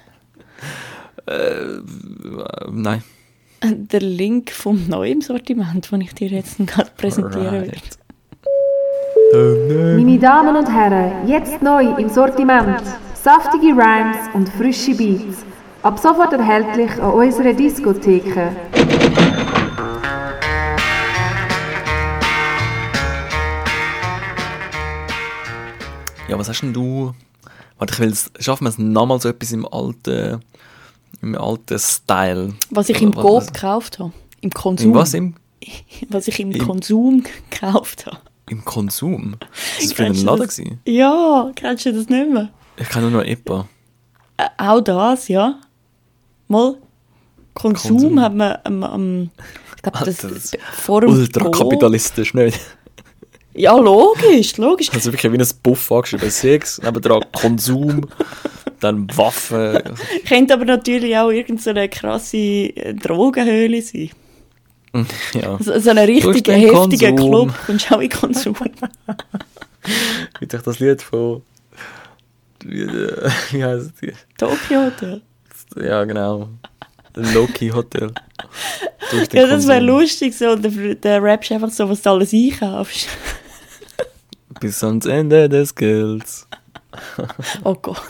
[1.27, 3.03] Äh, nein.
[3.63, 7.69] Der Link vom neuen Sortiment, das ich dir jetzt gerade präsentieren.
[7.69, 7.99] Right.
[9.33, 12.81] Meine Damen und Herren, jetzt neu im Sortiment.
[13.13, 15.45] Saftige Rhymes und frische Beats.
[15.83, 18.51] Ab sofort erhältlich an unserer Diskotheke.
[26.27, 27.13] Ja, was hast denn du?
[27.79, 28.31] Warte, ich will es.
[28.39, 30.41] Schaffen wir es nochmal so etwas im alten,
[31.21, 32.53] im alten Style?
[32.69, 34.11] Was ich im Coop was- gekauft habe.
[34.41, 34.89] Im Konsum.
[34.91, 35.13] Im was?
[35.13, 35.35] Im,
[36.09, 38.17] Was ich im Im- Konsum gekauft habe.
[38.49, 39.35] im Konsum?
[39.79, 40.61] Ist das für einen Laden das?
[40.85, 42.49] Ja, kennst du das nicht mehr?
[42.77, 43.67] Ich kenne nur noch EPA.
[44.37, 45.59] Äh, auch das, ja.
[46.47, 46.75] Mal.
[47.53, 48.21] Konsum, Konsum.
[48.21, 49.29] hat man am, am
[49.75, 52.59] ich glaube, das, das- dem Coop- Ultrakapitalistisch, nicht?
[53.59, 54.89] Ja, logisch, logisch.
[54.93, 56.31] Also wirklich wie ein Buff angeschrieben.
[56.31, 58.07] Sex, nebendran Konsum,
[58.79, 59.81] dann Waffen.
[60.25, 64.11] Könnte aber natürlich auch irgendeine krasse äh, Drogenhöhle sein.
[65.33, 65.57] Ja.
[65.59, 67.49] So, so ein Wo ist richtiger, denn heftiger Konsum?
[67.49, 67.53] Club.
[67.65, 68.55] Kommst du auch in Konsum?
[70.39, 71.41] Wie ich das Lied von.
[72.63, 74.13] Wie, heißt die?
[74.37, 75.21] Tokio Hotel.
[75.75, 76.47] Ja, genau.
[77.13, 78.13] Loki Hotel.
[79.33, 80.33] Ja, das wäre lustig.
[80.33, 83.09] So, der, der rappst einfach so, was du alles einkaufst.
[84.59, 86.47] Bis ans Ende des Gelds.
[87.63, 88.01] Oh Gott.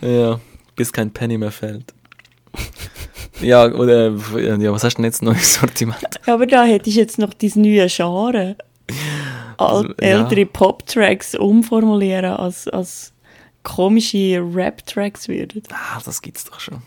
[0.00, 0.40] Ja,
[0.76, 1.94] bis kein Penny mehr fällt.
[3.40, 6.00] Ja, oder, ja, was hast du denn jetzt neues Sortiment?
[6.26, 8.56] Ja, aber da hättest du jetzt noch dein neue Genre.
[9.56, 9.94] Al Also, ja.
[9.98, 13.12] ältere Pop-Tracks umformulieren als, als
[13.62, 15.62] komische Rap-Tracks würden.
[15.72, 16.82] Ah, das gibt's doch schon.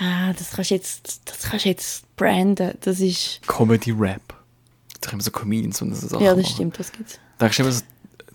[0.00, 2.72] Ah, das kannst du jetzt, das kannst du jetzt branden.
[2.80, 3.40] Das ist,
[5.00, 5.06] Comedy-Rap.
[5.06, 6.54] Da immer so Comedians und so Sachen ja, das machen.
[6.54, 7.14] stimmt, das gibt's.
[7.38, 7.82] Da denkst du immer so,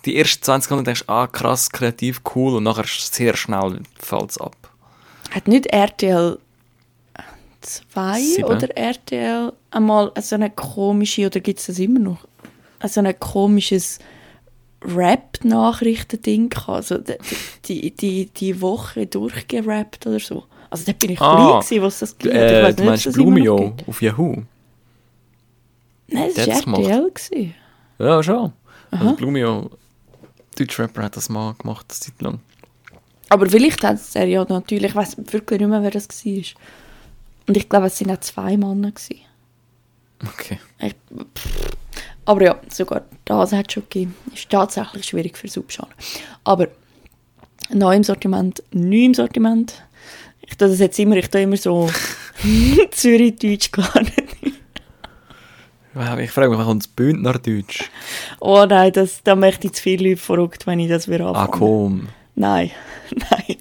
[0.06, 4.32] die ersten 20 Sekunden denkst du, ah, krass, kreativ, cool, und nachher sehr schnell fällt
[4.32, 4.56] es ab.
[5.32, 6.38] Hat nicht RTL
[7.62, 8.44] 2 Sieben.
[8.44, 12.20] oder RTL einmal so eine komische, oder gibt es das immer noch?
[12.88, 13.98] So ein komisches
[14.84, 16.54] Rap-Nachrichten-Ding.
[16.68, 17.00] Also
[17.68, 20.44] die, die, die, Woche durchgerappt oder so.
[20.70, 22.36] Also da bin ich Ah, klein gewesen, was das Du, gibt.
[22.36, 23.88] Ich äh, du nicht, meinst Blumio gibt.
[23.90, 24.44] auf Yahoo?
[26.08, 27.12] Nein, hat's war RTL.
[27.12, 27.56] Gewesen.
[28.00, 28.54] Ja, schon.
[28.92, 29.72] Also Blumio,
[30.58, 32.40] Deutschrapper hat das mal gemacht, eine Zeit lang.
[33.30, 36.44] Aber vielleicht hat es er ja natürlich, ich weiß wirklich nicht mehr, wer das war.
[37.48, 38.92] Und ich glaube, es sind auch zwei Männer.
[38.92, 39.22] Gewesen.
[40.24, 40.60] Okay.
[40.80, 40.96] Ich,
[41.38, 41.78] pff.
[42.26, 44.16] aber ja, sogar das hat es schon gegeben.
[44.34, 45.90] Ist tatsächlich schwierig für Subgenre.
[46.44, 46.68] Aber
[47.70, 49.84] neu im Sortiment, neu im Sortiment.
[50.42, 51.90] Ich tue das jetzt immer, ich tue immer so
[52.92, 54.25] Zürich-Deutsch gar nicht.
[56.24, 57.90] Ich frage mich, kommt das Bündnerdeutsch?
[58.42, 61.44] Oh nein, das, da möchte ich zu viele Leute verrückt, wenn ich das wieder Ah,
[61.46, 61.50] anfange.
[61.52, 62.08] komm.
[62.36, 62.72] Nein,
[63.32, 63.56] nein,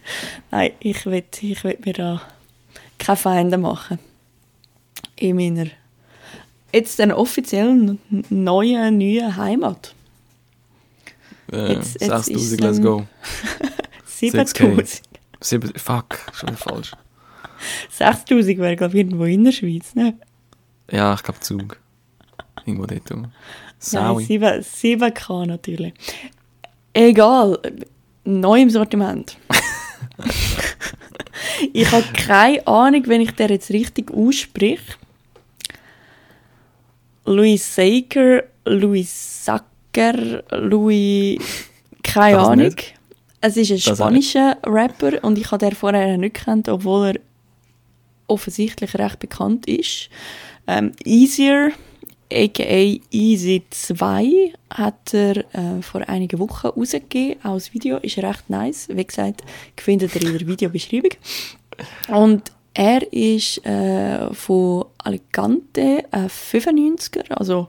[0.51, 2.23] nein, ich will, ich will mir da
[2.99, 3.99] keine Feinde machen.
[5.17, 5.67] In meiner
[6.73, 9.95] jetzt den offiziellen neuen, neuen Heimat.
[11.53, 13.07] Äh, Jetzt- jetzt 6000, ist, let's go.
[14.07, 15.03] 7000.
[15.41, 16.93] Sieben, fuck, schon falsch.
[17.91, 20.15] 6000 wäre, glaube ich, irgendwo in der Schweiz, ne?
[20.91, 21.79] Ja, ich glaube Zug.
[22.65, 23.11] Irgendwo dort.
[23.11, 23.23] rum.
[23.23, 23.33] Nein,
[23.79, 24.25] Saui.
[24.25, 25.93] 7, 7K natürlich.
[26.93, 27.59] Egal,
[28.25, 29.37] neu im Sortiment.
[31.73, 34.95] ich habe keine Ahnung, wenn ich der jetzt richtig ausspreche.
[37.27, 41.41] Louis Saker, Louis Sacker, Louis.
[42.03, 42.65] Keine Das Ahnung.
[42.67, 42.95] nicht.
[43.41, 47.21] Es ist ein Das spanischer Rapper und ich habe den vorher nicht gekannt, obwohl er
[48.27, 50.09] offensichtlich recht bekannt ist.
[50.67, 51.73] Ähm, Easier,
[52.33, 57.39] aka Easy 2, hat er äh, vor einigen Wochen rausgegeben.
[57.43, 58.89] Das Video ist recht nice.
[58.89, 59.43] Wie gesagt,
[59.77, 61.13] findet ihr in der Videobeschreibung.
[62.09, 67.69] Und er ist äh, von Alicante, ein 95er, also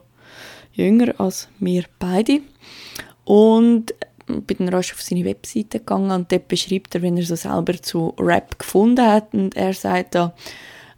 [0.72, 2.40] jünger als wir beide.
[3.24, 3.94] Und
[4.26, 7.80] bin dann rasch auf seine Webseite gegangen und dort beschreibt er, wenn er so selber
[7.80, 9.32] zu Rap gefunden hat.
[9.32, 10.34] Und er sagt da,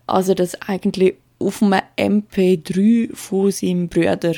[0.06, 4.34] also das eigentlich auf einem MP3 von seinem Bruder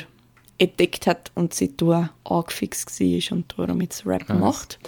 [0.57, 4.79] entdeckt hat und seitdem angefixt war und darum jetzt Rap macht.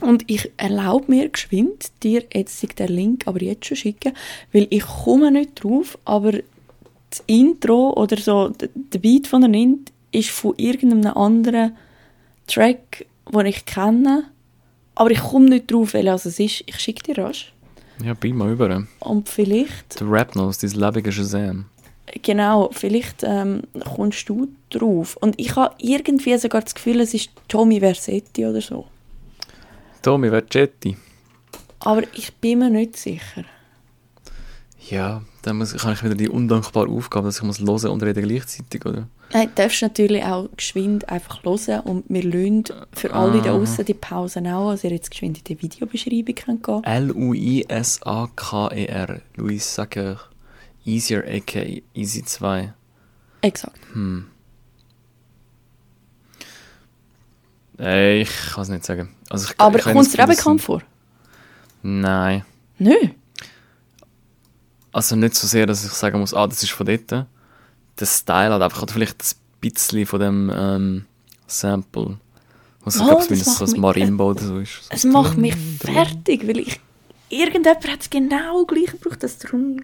[0.00, 4.12] Und ich erlaube mir geschwind, dir jetzt den Link aber jetzt schon schicken,
[4.52, 6.32] weil ich komme nicht drauf, aber
[7.10, 11.76] das Intro oder so, der Beat von der Int ist von irgendeinem anderen
[12.46, 14.24] Track, den ich kenne,
[14.94, 16.38] aber ich komme nicht drauf, welcher es ist.
[16.38, 17.52] Ich schicke dir rasch.
[18.02, 18.84] Ja, bin mal über.
[19.00, 21.66] Und vielleicht, Der Rap noch, dein lebige Shazam.
[22.22, 25.16] genau, vielleicht ähm, kommst du drauf.
[25.16, 28.86] Und ich habe irgendwie sogar das Gefühl, es ist Tommy Versetti oder so.
[30.02, 30.96] Tommy Vercetti.
[31.80, 33.44] Aber ich bin mir nicht sicher.
[34.90, 38.26] Ja, dann muss, kann ich wieder die undankbare Aufgabe, dass ich muss hören und reden
[38.26, 39.06] gleichzeitig, oder?
[39.32, 43.58] Nein, du darfst natürlich auch geschwind einfach hören und wir lassen für alle da Aha.
[43.58, 46.82] außen die Pausen auch, also ihr jetzt geschwind in die Videobeschreibung könnt gehen.
[46.82, 47.60] L-U-I-S-A-K-E-R.
[49.36, 50.18] Louis Sacker.
[50.84, 51.82] Easier, a.k.
[51.94, 52.72] Easy 2.
[53.42, 53.78] Exakt.
[57.78, 59.10] Äh, ich kann es nicht sagen.
[59.30, 60.82] Also ich, Aber kommt es dir auch bekannt vor?
[61.82, 62.44] Nein.
[62.78, 62.94] Nö.
[64.96, 67.10] Also nicht so sehr, dass ich sagen muss, ah, das ist von dort.
[67.10, 71.04] Der Style hat einfach oder vielleicht ein bisschen von dem ähm,
[71.46, 72.16] Sample.
[72.82, 74.84] Was Oh, ich glaube, macht so ein Marimbo oder so ist.
[74.88, 76.80] Es macht mich fertig, weil ich...
[77.28, 79.82] Irgendjemand hat es genau gleich gebraucht, das drum...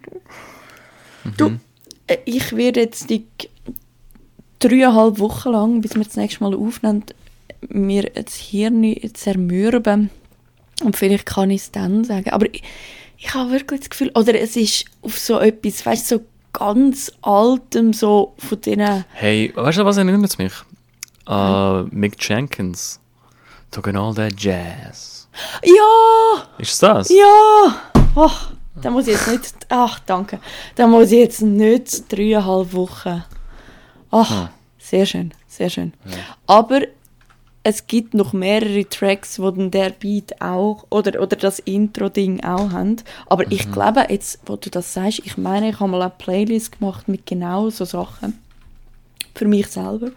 [1.37, 1.59] Du,
[2.07, 3.27] äh, ich werde jetzt die
[4.57, 7.03] dreieinhalb Wochen lang, bis wir das nächste Mal aufnehmen,
[7.69, 10.09] mir das Hirn zermürben.
[10.83, 12.31] Und vielleicht kann ich es dann sagen.
[12.31, 12.63] Aber ich,
[13.17, 17.11] ich habe wirklich das Gefühl, oder es ist auf so etwas, weißt du, so ganz
[17.21, 19.05] altem, so von diesen...
[19.13, 20.53] Hey, weißt du, was erinnert mich?
[21.27, 22.99] Äh, Mick Jenkins.
[23.71, 25.27] Talking all that jazz.
[25.63, 26.43] Ja!
[26.57, 27.09] Ist das?
[27.09, 27.81] Ja!
[28.15, 28.51] Ach,
[28.81, 29.55] da muss ich jetzt nicht.
[29.69, 30.39] Ach, danke.
[30.75, 33.23] Da muss ich jetzt nicht dreieinhalb Wochen.
[34.11, 35.93] Ach, sehr schön, sehr schön.
[36.45, 36.81] Aber
[37.63, 42.71] es gibt noch mehrere Tracks, wo dann der Beat auch oder, oder das Intro-Ding auch
[42.71, 42.97] haben.
[43.27, 46.77] Aber ich glaube, jetzt, wo du das sagst, ich meine, ich habe mal eine Playlist
[46.79, 48.39] gemacht mit genau so Sachen.
[49.35, 50.11] Für mich selber.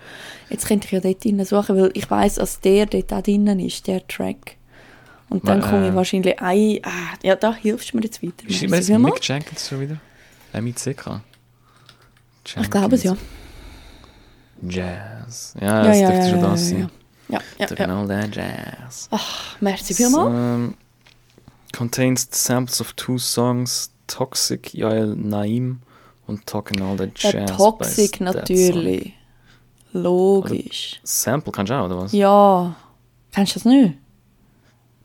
[0.50, 3.60] Jetzt könnte ich ja dort drin suchen, weil ich weiß, dass der dort auch drinnen
[3.60, 4.56] ist, der Track.
[5.28, 6.80] Und dann Wa- komme äh, ich wahrscheinlich ein...
[6.82, 8.34] Ah, ja, da hilfst du mir jetzt weiter.
[8.46, 8.86] Merci das?
[8.86, 9.14] vielmals.
[9.14, 9.96] Mick Jenkins schon wieder?
[10.52, 11.20] M-I-C-K.
[12.60, 13.16] Ich glaube es, ja.
[14.68, 15.54] Jazz.
[15.60, 16.90] Ja, Ja, das ja, dürfte ja, schon das sein.
[17.28, 17.84] Ja, ja, Der ja.
[17.86, 19.08] Genau der Jazz.
[19.10, 20.26] Ach, merci vielmals.
[20.28, 20.74] Um,
[21.76, 25.80] contains samples of two songs, Toxic, Yael Naim
[26.26, 27.50] und Talking All That Jazz.
[27.50, 29.12] By Toxic natürlich.
[29.92, 31.00] Logisch.
[31.02, 32.12] Sample kannst du auch, oder was?
[32.12, 32.74] Ja.
[33.32, 33.94] Kennst du das nicht?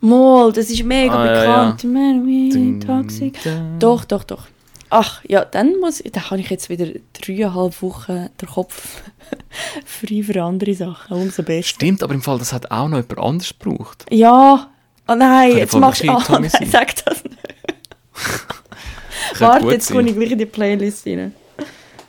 [0.01, 1.41] Mol, das ist mega Ah, ja,
[1.72, 1.84] bekannt.
[1.86, 3.38] Man, we, Toxic.
[3.80, 4.47] Doch, doch, doch.
[4.89, 9.03] Ach, ja, dann muss ich, da habe ich jetzt wieder dreieinhalb Wochen den Kopf
[9.86, 11.17] frei für andere Sachen.
[11.17, 11.67] Umso besser.
[11.69, 14.05] Stimmt, aber im Fall, das hat auch noch jemand anders gebraucht.
[14.09, 14.69] Ja.
[15.07, 16.09] Oh nein, jetzt machst du...
[16.09, 16.69] Oh nein, sein.
[16.69, 17.38] sag das nicht.
[19.39, 19.97] Warte, jetzt sein.
[19.97, 21.34] komme ich gleich in die Playlist rein.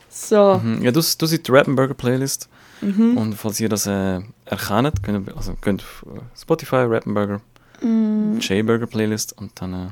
[0.09, 0.61] So.
[0.63, 0.83] Mhm.
[0.83, 2.49] Ja, du, du seid die Rappenburger Playlist.
[2.81, 3.17] Mhm.
[3.17, 7.41] Und falls ihr das äh, erkennt, könnt ihr, also könnt äh, Spotify Rappenburger,
[7.83, 8.39] Mhm.
[8.39, 9.89] J-Burger Playlist und dann äh,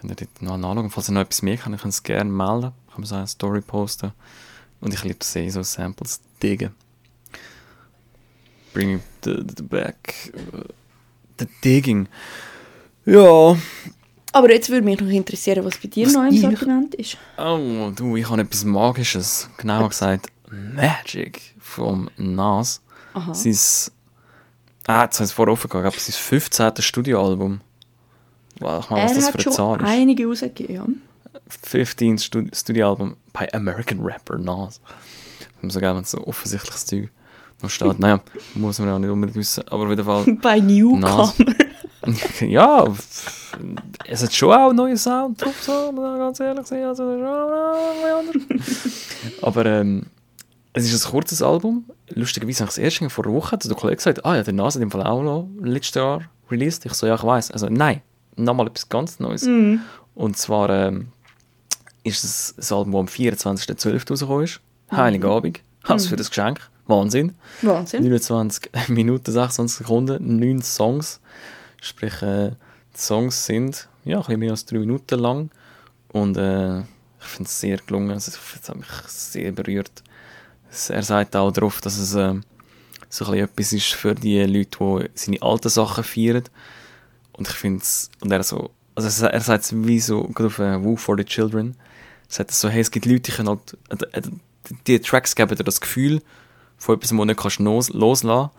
[0.00, 0.90] könnt ihr dort noch nachschauen.
[0.90, 2.72] Falls ihr noch etwas mehr kann, könnt ihr es gerne melden.
[2.90, 4.12] Kann man so eine Story posten.
[4.80, 6.74] Und ich liebe eh, so Samples diggen.
[8.72, 10.32] Bring the, the back.
[11.38, 12.08] The digging.
[13.04, 13.56] Ja.
[14.32, 16.40] Aber jetzt würde mich noch interessieren, was bei dir Was noch im ich?
[16.40, 17.16] Sortiment ist.
[17.38, 19.48] Oh, du, ich habe etwas Magisches.
[19.56, 22.82] Genauer gesagt, Magic vom Nas.
[23.14, 23.34] Aha.
[23.34, 23.56] Sein,
[24.86, 26.72] ah, jetzt habe ich es vorher offen aber sein 15.
[26.80, 27.60] Studioalbum.
[28.60, 29.86] Wow, ich meine, was das für eine Zahl ist.
[29.88, 30.86] einige rausgegeben, ja.
[31.62, 34.80] 15 Studi Studioalbum bei American Rapper Nas.
[35.62, 37.10] So gerne, wenn so offensichtliches Zeug
[37.62, 37.98] noch steht.
[37.98, 38.20] Naja,
[38.54, 40.24] muss man auch nicht unbedingt wissen, aber auf jeden Fall.
[40.42, 41.32] Bei Newcomer.
[42.40, 42.86] ja,
[44.06, 46.84] es hat schon auch einen neuen Sound drauf, so, ganz ehrlich sein.
[46.84, 47.02] Also.
[49.42, 50.06] Aber ähm,
[50.72, 51.84] es ist ein kurzes Album.
[52.10, 54.54] Lustigerweise habe ich das erste vor einer Woche zu der Kollege gesagt, ah ja, der
[54.54, 56.86] Nas hat im Fall auch noch letztes Jahr released.
[56.86, 57.50] Ich so, ja, ich weiß.
[57.50, 58.00] Also nein,
[58.36, 59.46] nochmal etwas ganz Neues.
[60.14, 61.08] Und zwar ähm,
[62.04, 64.10] ist es ein Album, das am 24.12.
[64.10, 64.60] rausgekommen ist.
[64.90, 65.60] Heiligabend.
[65.82, 66.60] Also für das Geschenk.
[66.86, 67.34] Wahnsinn.
[67.62, 68.02] Wahnsinn.
[68.02, 71.20] 29 Minuten, 26 Sekunden, 9 Songs.
[71.80, 72.50] Sprich, äh,
[72.94, 75.50] die Songs sind ja, ein bisschen mehr als 3 Minuten lang.
[76.08, 78.12] Und äh, ich finde es sehr gelungen.
[78.12, 80.02] Also, es hat mich sehr berührt.
[80.88, 82.34] Er sagt auch darauf, dass es äh,
[83.08, 86.44] so ein bisschen etwas ist für die Leute, die seine alten Sachen feiern.
[87.32, 90.58] Und ich finde es, und er so, also er, sagt es wie so, gerade auf
[90.58, 91.76] äh, Woo for the Children,
[92.28, 93.76] sagt es so, hey, es gibt Leute, die können halt,
[94.12, 94.22] äh,
[94.86, 96.20] die Tracks geben dir das Gefühl
[96.76, 98.50] von etwas, das du nicht kannst los, loslassen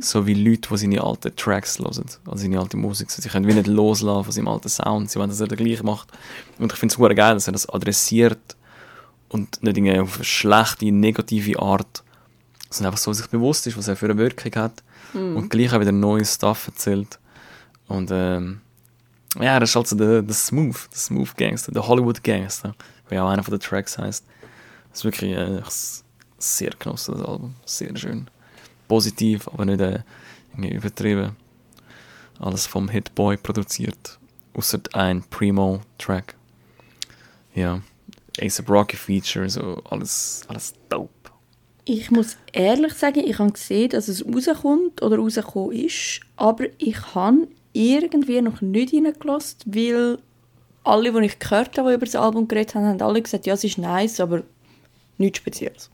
[0.00, 3.54] so wie Leute, die seine alten Tracks hören, also seine alte Musik, sie können wie
[3.54, 6.08] nicht loslassen von seinem alten Sound, sie wollen, dass er den gleich macht.
[6.58, 8.56] Und ich finde es super geil, dass er das adressiert
[9.28, 12.04] und nicht irgendwie auf eine schlechte, negative Art,
[12.70, 15.80] sondern einfach so sich bewusst ist, was er für eine Wirkung hat und gleich auch
[15.80, 17.18] wieder neues Stuff erzählt.
[17.88, 18.60] Und ähm,
[19.40, 22.74] ja, das ist halt so der, der Smooth, der Smooth Gangster, der Hollywood Gangster,
[23.08, 24.24] wie auch einer den Tracks heißt.
[24.90, 25.62] Das ist wirklich äh,
[26.38, 27.54] sehr genossen, das Album.
[27.64, 28.28] Sehr schön.
[28.88, 30.02] Positiv, aber nicht äh,
[30.68, 31.36] übertrieben.
[32.38, 34.18] Alles vom Hitboy produziert.
[34.54, 36.34] Außer ein Primo-Track.
[37.54, 37.80] Ja.
[38.40, 41.10] A$AP Rocky Feature, so alles, alles dope.
[41.84, 47.14] Ich muss ehrlich sagen, ich habe gesehen, dass es rauskommt oder rausgekommen ist, aber ich
[47.14, 50.18] habe irgendwie noch nicht reingelassen, weil
[50.84, 53.54] alle, die ich gehört habe, die über das Album geredet haben, haben alle gesagt, ja,
[53.54, 54.42] es ist nice, aber
[55.18, 55.90] nichts Spezielles.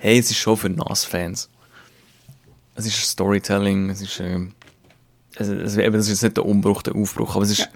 [0.00, 1.48] Hey, es ist schon für NAS-Fans.
[2.74, 4.40] Es ist Storytelling, es ist, äh,
[5.36, 7.68] es, es, eben, das ist jetzt nicht der Umbruch, der Aufbruch, aber es ist,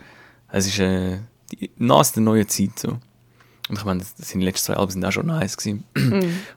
[0.50, 1.18] es ist äh,
[1.52, 2.98] die NAS der neuen Zeit so.
[3.68, 5.84] Und ich meine, seine letzten zwei Alben sind auch schon nice gewesen.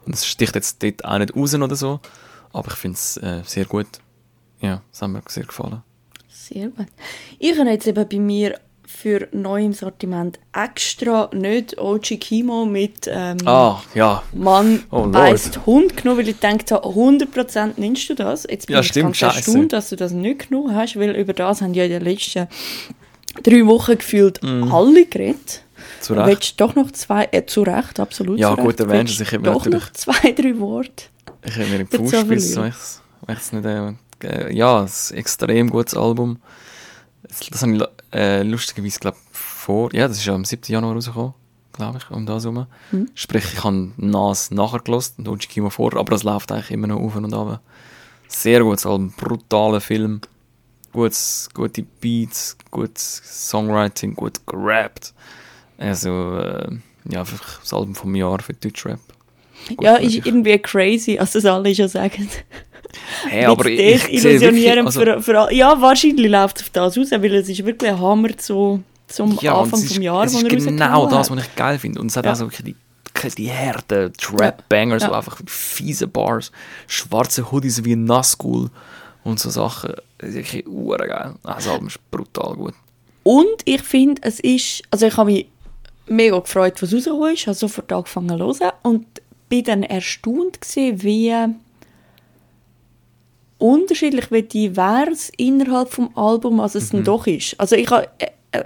[0.06, 2.00] Und es sticht jetzt dort auch nicht raus oder so,
[2.54, 3.88] aber ich finde es äh, sehr gut.
[4.62, 5.82] Ja, das hat mir sehr gefallen.
[6.28, 6.88] Sehr gut.
[7.40, 8.60] Ich habe jetzt eben bei mir
[9.02, 14.24] für neu im Sortiment extra nicht OG Kimo mit ähm, Ah, ja.
[14.34, 18.46] Mann Oh, beißt Hund genommen, weil ich gedacht habe, 100% nimmst du das.
[18.50, 21.34] Jetzt bin Ja, ich stimmt, ganz erstaunt, dass du das nicht genommen hast, weil über
[21.34, 22.48] das haben ja in den letzten
[23.44, 25.64] drei Wochen gefühlt alle geredet.
[26.02, 26.28] Zu Recht.
[26.28, 29.30] Willst du doch noch zwei, äh, zu Recht, absolut Ja, zu gut Willst also ich
[29.30, 31.06] du hätte doch noch zwei, drei Worte.
[31.46, 32.68] Ich habe mir im Fußspiss, wenn
[33.30, 36.40] ich es nicht, äh, ja, es ist ein extrem gutes Album.
[37.24, 40.64] Das, das habe ich äh, lustigerweise, glaube vor, ja, das ist ja am 7.
[40.68, 41.34] Januar rausgekommen,
[41.74, 42.66] glaube ich, um das herum.
[42.92, 43.10] Hm.
[43.14, 46.88] Sprich, ich habe Nas nachher gelost und Uchi Kimo vor, aber das läuft eigentlich immer
[46.88, 47.62] noch auf und ab.
[48.28, 50.22] Sehr gutes Album, brutaler Film,
[50.92, 55.14] gutes, gute Beats, gutes Songwriting, gut gerappt.
[55.78, 56.78] Also, äh,
[57.10, 59.00] ja, einfach das Album vom Jahr für Deutschrap.
[59.68, 62.30] Gut ja, ist irgendwie crazy, als das alle schon sagen.
[63.28, 66.70] Hey, aber ich, ich sehe desillusionieren wirklich, also, für, für, Ja, wahrscheinlich läuft es auf
[66.72, 70.04] das raus, weil es ist wirklich ein Hammer zu, zum ja, Anfang es ist, vom
[70.04, 72.02] Jahr, es ist genau das, was ich geil finde.
[72.02, 72.32] Und es hat Ja.
[72.32, 72.76] also wirklich
[73.24, 75.10] die, die Härte, Trap-Bangers, Ja.
[75.10, 76.52] so einfach fiese Bars,
[76.88, 78.70] schwarze Hoodies wie Nazgul
[79.24, 79.94] und so Sachen.
[80.18, 81.36] Das ist wirklich urgeil.
[81.44, 82.74] Das Album ist brutal gut.
[83.24, 85.48] Und ich finde, es ist, also ich habe mich
[86.08, 89.06] mega gefreut, was rausgekommen ist, habe sofort angefangen zu hören und
[89.50, 91.34] bin dann erstaunt gewesen, wie
[93.60, 97.60] unterschiedlich, wie divers innerhalb vom Album als es dann doch ist.
[97.60, 98.08] Also ich äh,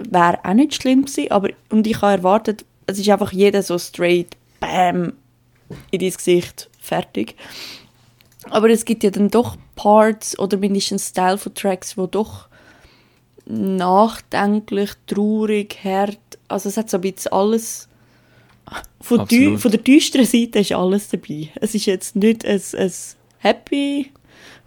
[0.08, 3.78] wäre auch nicht schlimm gewesen, aber, und ich habe erwartet, es ist einfach jeder so
[3.78, 5.12] straight, bam,
[5.90, 7.34] in dein Gesicht, fertig.
[8.50, 12.48] Aber es gibt ja dann doch Parts oder mindestens Style von Tracks, wo doch
[13.46, 16.18] nachdenklich, traurig, hart.
[16.48, 17.88] Also es hat so ein bisschen alles.
[19.00, 21.50] Von, von der düsteren Seite ist alles dabei.
[21.56, 22.92] Es ist jetzt nicht ein, ein
[23.38, 24.10] happy,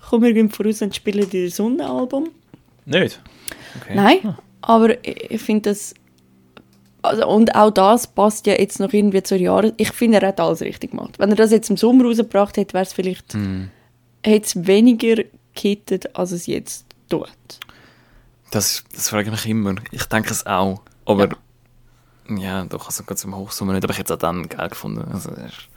[0.10, 2.30] komm irgendwie voraus und spiele in der Sonne Album.
[2.86, 3.22] Nicht?
[3.82, 3.96] Okay.
[3.96, 5.94] Nein, aber ich, ich finde das.
[7.02, 9.72] Also, und auch das passt ja jetzt noch irgendwie zur Jahres.
[9.78, 11.20] Ich finde, er hat alles richtig gemacht.
[11.20, 13.34] Wenn er das jetzt im Sommer rausgebracht hätte, wäre es vielleicht.
[14.26, 17.30] hätte es weniger gekittet, als es jetzt tut.
[18.52, 19.76] Das, das frage ich mich immer.
[19.92, 20.82] Ich denke es auch.
[21.06, 21.30] Aber
[22.30, 23.84] ja, doch, also ganz im Hochsommer nicht.
[23.84, 25.06] Aber ich hätte es auch dann geil gefunden.
[25.14, 25.70] Also, ist-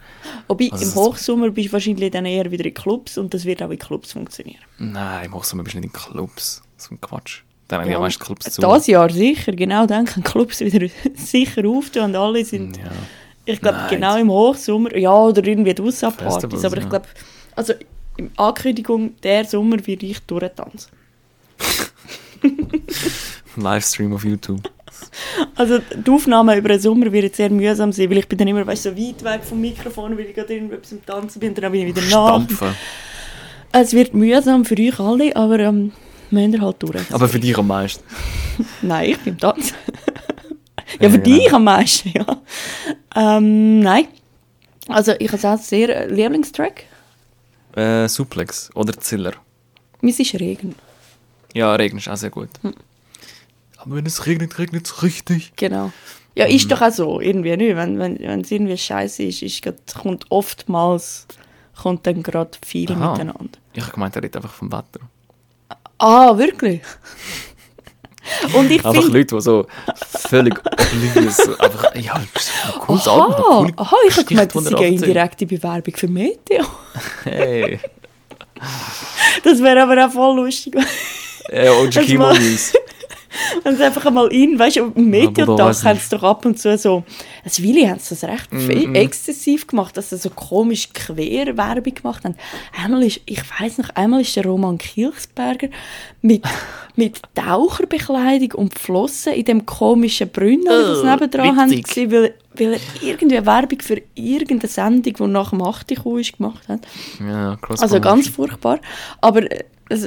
[0.47, 3.61] Wobei, Also im Hochsommer bist du wahrscheinlich dann eher wieder in Clubs und das wird
[3.63, 4.61] auch in Clubs funktionieren.
[4.77, 6.61] nein, im Hochsommer bist du nicht in Clubs.
[6.77, 7.41] So ein Quatsch.
[7.67, 8.61] Dann haben ja meist Clubs zu.
[8.61, 12.83] Das Jahr sicher, genau dann können Clubs wieder sicher auftun und alle sind, Ja.
[13.45, 16.89] ich glaube, genau im Hochsommer, ja, oder irgendwie draussen an Partys, Festivals, aber ich ja.
[16.89, 17.05] glaube,
[17.55, 17.73] also
[18.17, 20.91] in Ankündigung, der Sommer werde ich durchtanzen.
[23.55, 24.61] Livestream auf YouTube.
[25.55, 28.65] Also die Aufnahme über den Sommer wird sehr mühsam sein, weil ich bin dann immer
[28.65, 31.87] weißt, so weit weg vom Mikrofon, weil ich gerade irgendwas am Tanzen bin dann bin
[31.87, 32.41] ich wieder nach.
[33.71, 35.91] Es wird mühsam für euch alle, aber ähm,
[36.29, 37.11] müsst ihr halt durch.
[37.11, 38.03] Aber für dich am meisten.
[38.81, 39.75] Nein, ich bin im Tanzen.
[40.99, 41.37] ja, Ja, für genau.
[41.37, 42.41] dich am meisten, ja.
[43.15, 44.07] Ähm, nein.
[44.87, 46.83] Also ich habe es auch sehr äh, Lieblingstrack.
[47.75, 49.33] Äh, Suplex oder Ziller.
[50.01, 50.75] Meins ist Regen.
[51.53, 52.49] Ja, Regen ist auch sehr gut.
[52.61, 52.73] Hm.
[53.83, 55.53] Aber wenn es regnet, regnet es richtig.
[55.55, 55.91] Genau.
[56.35, 56.69] Ja, ist Mhm.
[56.69, 57.75] doch auch so, irgendwie nicht.
[57.75, 61.27] Wenn, wenn, wenn es irgendwie scheiße ist, ist grad, kommt oftmals
[61.81, 63.11] kommt dann gerade viel Aha.
[63.11, 63.57] miteinander.
[63.73, 64.99] Ich habe gemeint, er redet einfach vom Wetter.
[65.97, 66.81] Ah, wirklich?
[68.53, 69.03] Und ich Einfach.
[69.09, 69.65] Leute, die so
[70.29, 74.65] völlig oblivious, einfach, ja, ist ein cooles Aha, Album, coole aha, ich habe gemeint, das
[74.67, 76.63] er eine indirekte Bewerbung für Meteo.
[77.23, 77.79] Hey,
[79.43, 82.73] Das wäre aber auch voll lustig, OG Das Kimo News.
[83.63, 86.77] wenn sie einfach einmal in, weißt du, Meteotag weiss haben sie doch ab und zu
[86.77, 87.03] so,
[87.43, 88.95] als Willi haben sie das recht viel Mhm.
[88.95, 92.35] exzessiv gemacht, dass sie so komisch quer Werbung gemacht haben.
[92.83, 95.67] Einmal ist, ich weiß noch, einmal ist der Roman Kilchsberger
[96.21, 96.43] mit,
[96.95, 102.33] mit Taucherbekleidung und Flossen in dem komischen Brunnen, das Oh, sie nebendran haben, gewesen, weil,
[102.55, 106.81] weil er irgendwie Werbung für irgendeine Sendung, die nach dem 8 Uhr ist, gemacht hat.
[107.25, 108.79] Ja, Also ganz furchtbar.
[109.21, 109.63] Aber äh, also,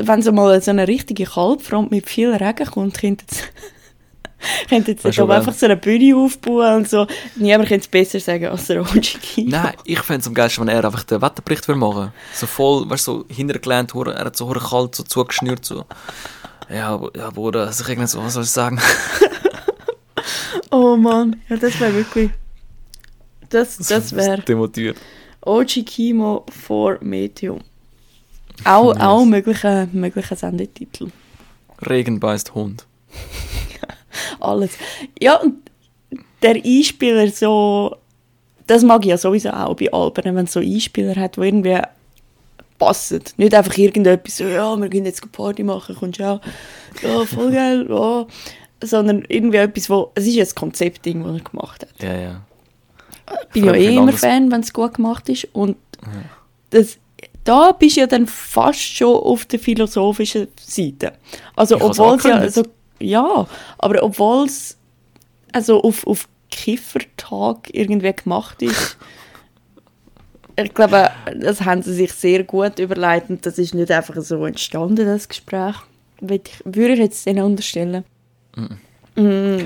[0.07, 3.43] wenn so mal so eine richtige Kalbfront mit viel Regen kommt, könnte es
[4.68, 5.39] könnte jetzt geil.
[5.39, 7.07] einfach so eine Bühne aufbauen und so.
[7.37, 9.51] Niemand könnte es besser sagen als der OG Kimo.
[9.51, 12.89] Nein, ich fände es am geilsten, wenn er einfach den Wetterbericht würde machen So voll,
[12.89, 15.85] weißt du, so hintergelehnt, er hat so kalt, so zugeschnürt, so.
[16.68, 18.80] Ja, wo- ja, Bruder, also ich so, was soll ich sagen?
[20.70, 22.30] Oh Mann, ja, das wäre wirklich...
[23.49, 24.97] Das, das wäre Demotiviert.
[25.43, 27.61] OG Kimo vor Medium.
[28.62, 31.09] Auch, auch möglicher möglicher Sendetitel.
[31.82, 32.86] Regen beißt Hund.
[34.40, 34.78] Alles.
[35.20, 35.57] Ja, und
[36.42, 37.96] der Einspieler so,
[38.66, 41.80] das mag ich ja sowieso auch bei Alben, wenn es so Einspieler hat, die irgendwie
[42.78, 43.22] passen.
[43.36, 46.40] Nicht einfach irgendetwas so, ja, wir gehen jetzt Party machen, kommst du auch?
[47.02, 48.26] Ja, voll geil, ja.
[48.82, 52.02] Sondern irgendwie etwas, wo, es ist ja ein Konzeptding, das er gemacht hat.
[52.02, 52.42] Ja, ja.
[53.52, 54.12] bin ja eh immer.
[54.12, 55.48] Fan, wenn es gut gemacht ist.
[55.52, 55.76] Und
[56.70, 56.98] das,
[57.45, 61.12] da bist du ja dann fast schon auf der philosophischen Seite.
[61.55, 62.62] Also obwohl es ja, also,
[63.01, 63.47] ja,
[63.78, 64.76] aber obwohl es
[65.53, 68.97] also auf, auf Kiffertag irgendwie gemacht ist,
[70.57, 74.45] ich glaube, das haben sie sich sehr gut überlegt und das ist nicht einfach so
[74.47, 75.76] entstanden, das Gespräch.
[76.20, 78.05] Würde ich, jetzt denen unterstellen.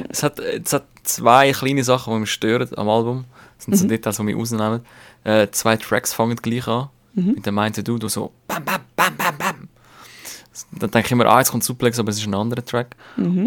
[0.09, 3.27] Es hat, es hat zwei kleine Sachen, die mich stören am Album.
[3.57, 4.81] Das sind so Details, die mich rausnehmen.
[5.25, 6.89] Äh, zwei Tracks fangen gleich an.
[7.35, 9.69] Mit dem einen Dude, der so bam, bam, bam, bam, bam.
[10.73, 12.97] Dann denke ich immer, ah, jetzt kommt Suplex, aber es ist ein anderer Track.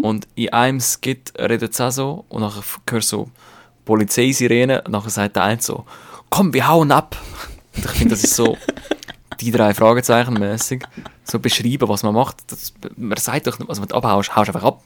[0.02, 3.30] Und in einem Skit redet es auch so und nachher hörst du so
[3.84, 5.84] Polizeisirene und nachher sagt der eine so,
[6.30, 7.16] komm, wir hauen ab.
[7.74, 8.58] Und ich finde, das ist so
[9.40, 10.84] die drei Fragezeichen mäßig
[11.24, 12.36] so beschreiben, was man macht.
[12.48, 14.82] Das, man sagt doch, nicht, was man abhaust, haust einfach ab.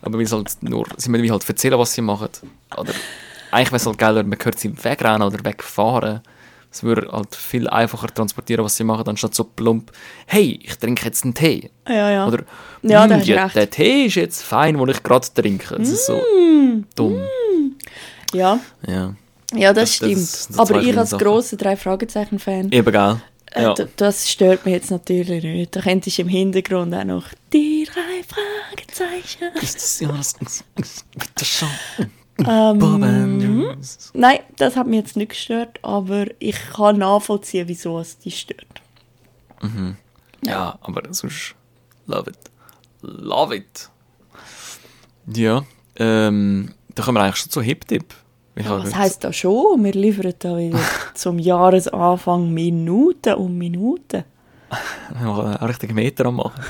[0.00, 2.28] Aber wir halt nur, sie müssen halt erzählen, was sie machen.
[2.76, 2.92] Oder
[3.50, 6.22] eigentlich wäre es halt geiler, man hört sie wegrennen oder wegfahren.
[6.78, 9.90] Es würde halt viel einfacher transportieren, was sie machen, anstatt so plump,
[10.26, 11.70] hey, ich trinke jetzt einen Tee.
[11.88, 12.26] Ja, ja.
[12.28, 12.44] Oder,
[12.82, 15.74] Ja, «Hm, da hast du ja, der Tee ist jetzt fein, den ich gerade trinke.
[15.76, 16.20] Das ist so
[16.94, 17.20] dumm.
[18.32, 18.60] ja.
[18.86, 19.14] Ja.
[19.54, 20.18] ja, das, Das- das stimmt.
[20.18, 23.16] sind so Aber ich als grosser Drei-Fragezeichen-Fan, Eben, gell?
[23.54, 23.74] äh, Ja.
[23.96, 25.74] das stört mich jetzt natürlich nicht.
[25.74, 29.50] Da könntest du im Hintergrund auch noch die drei Fragezeichen.
[29.60, 31.68] Ist das ja das bitte schon?
[32.46, 34.10] Ähm, Bob Andrews.
[34.14, 38.64] Nein, das hat mich jetzt nicht gestört, aber ich kann nachvollziehen, wieso es dich stört.
[40.42, 41.54] Ja, aber sonst
[42.06, 42.38] love it.
[43.02, 43.90] Love it.
[45.26, 45.64] Ja,
[45.96, 48.14] ähm, da kommen wir eigentlich schon zu Hip-Tip.
[48.54, 49.82] Was heute- heisst das schon?
[49.84, 50.78] Wir liefern da wieder
[51.14, 54.24] zum Jahresanfang Minuten um Minuten.
[55.14, 56.62] Ich mache einen richtigen Meter am machen.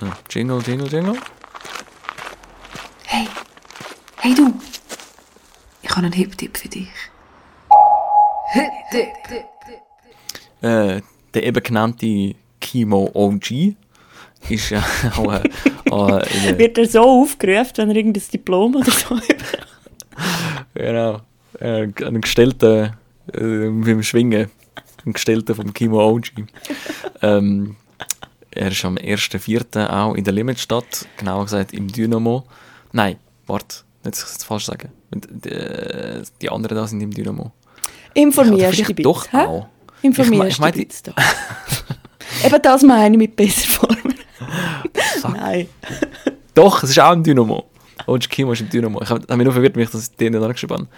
[0.30, 1.16] Jingle, Jingle, Jingle.
[3.14, 3.26] Hey,
[4.20, 4.54] hey du.
[5.82, 6.88] Ich habe einen Hip-Tipp für dich.
[8.54, 9.44] Hip-Tipp.
[10.62, 11.02] Äh,
[11.34, 13.74] der eben genannte Kimo OG
[14.48, 14.82] ist ja
[15.18, 19.36] auch äh, äh, Wird er so aufgerufen, wenn er irgendein Diplom oder so hat?
[20.72, 21.20] Genau.
[21.60, 22.96] Äh, ein gestellter,
[23.30, 24.50] äh, beim Schwingen,
[25.04, 26.46] ein gestellter vom Kimo OG.
[27.20, 27.76] ähm,
[28.52, 29.90] er ist am 1.4.
[29.90, 32.46] auch in der Limitstadt, genauer gesagt im Dynamo.
[32.92, 33.16] Nein,
[33.46, 34.90] warte, nicht dass ich es falsch sagen.
[35.14, 37.52] Die, äh, die anderen da sind im Dynamo.
[38.14, 39.02] Informierst dich vielleicht bitte.
[39.02, 39.36] doch hä?
[39.46, 39.66] auch.
[40.02, 41.14] Informierst Ich mein- dich bitte.
[42.44, 43.66] Eben das meine ich mit besser.
[43.68, 45.32] Fuck.
[45.32, 45.68] Nein.
[46.54, 47.64] Doch, es ist auch im Dynamo.
[48.06, 49.00] OG Kimo ist im Dynamo.
[49.02, 50.88] Ich habe hab mich nur verwirrt, mich, dass ich den nicht angeschrieben habe.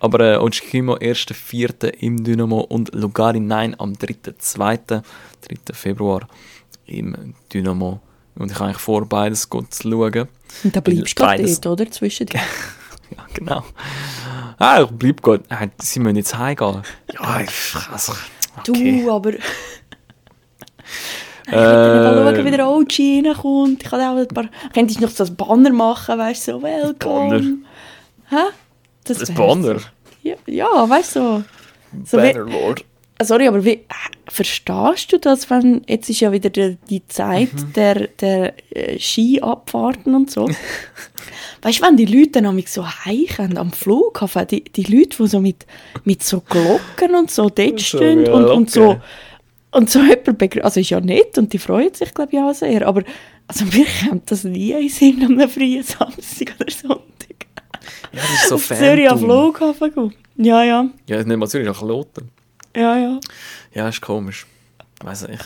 [0.00, 1.88] Aber äh, Kimo 1.4.
[2.00, 4.76] im Dynamo und Lugari 9 am 3.2.
[4.86, 5.02] 3.
[5.72, 6.28] Februar
[6.86, 8.00] im Dynamo.
[8.36, 10.28] Und ich habe eigentlich vor, beides gut zu schauen.
[10.64, 11.90] Und da bleibst du gerade dort, oder?
[11.90, 12.40] Zwischen dir.
[13.16, 13.64] Ja, genau.
[14.58, 15.40] Ah, ich bleib gut.
[15.48, 16.82] Ah, sie müssen jetzt heimgehen.
[17.14, 18.12] Ja, ich, also,
[18.58, 19.02] okay.
[19.02, 19.32] Du, aber...
[21.46, 23.82] Ich wollte Äh, schauen, wie der OG reinkommt.
[23.82, 24.50] Ich kann auch ein paar...
[24.74, 27.60] Könntest du noch so ein Banner machen, weißt du, so «Welcome».
[28.28, 28.36] Hä?
[29.04, 29.32] Das Das.
[29.32, 29.76] Banner.
[30.22, 31.44] Ja, ja weißt du, so...
[32.04, 32.84] so Bannerlord.
[33.22, 33.84] Sorry, aber wie...
[34.28, 35.82] Verstehst du das, wenn...
[35.86, 37.72] Jetzt ist ja wieder die, die Zeit Mhm.
[37.74, 40.48] der, der äh, Skiabfahrten und so.
[41.62, 45.40] weißt du, wenn die Leute dann so heimkommen am Flughafen, die, die Leute, die so
[45.40, 45.66] mit,
[46.04, 49.00] mit so Glocken und so dort So, stehen ja, und, und so...
[49.70, 52.86] Und so jemand also ist ja nett und die freuen sich, glaube ich, auch sehr.
[52.86, 53.02] Aber
[53.46, 57.46] also mir kommt das nie in Sinn am frühen Samstag oder Sonntag.
[58.12, 59.18] Ja, das ist so Auf Zürich am.
[59.18, 60.14] Flughafen gehen.
[60.36, 62.30] Ja, ja, Ja, nicht mal Zürich, nach Loten.
[62.76, 63.20] Ja, ja.
[63.74, 64.46] Ja, ist komisch.
[65.02, 65.40] Weiß ich.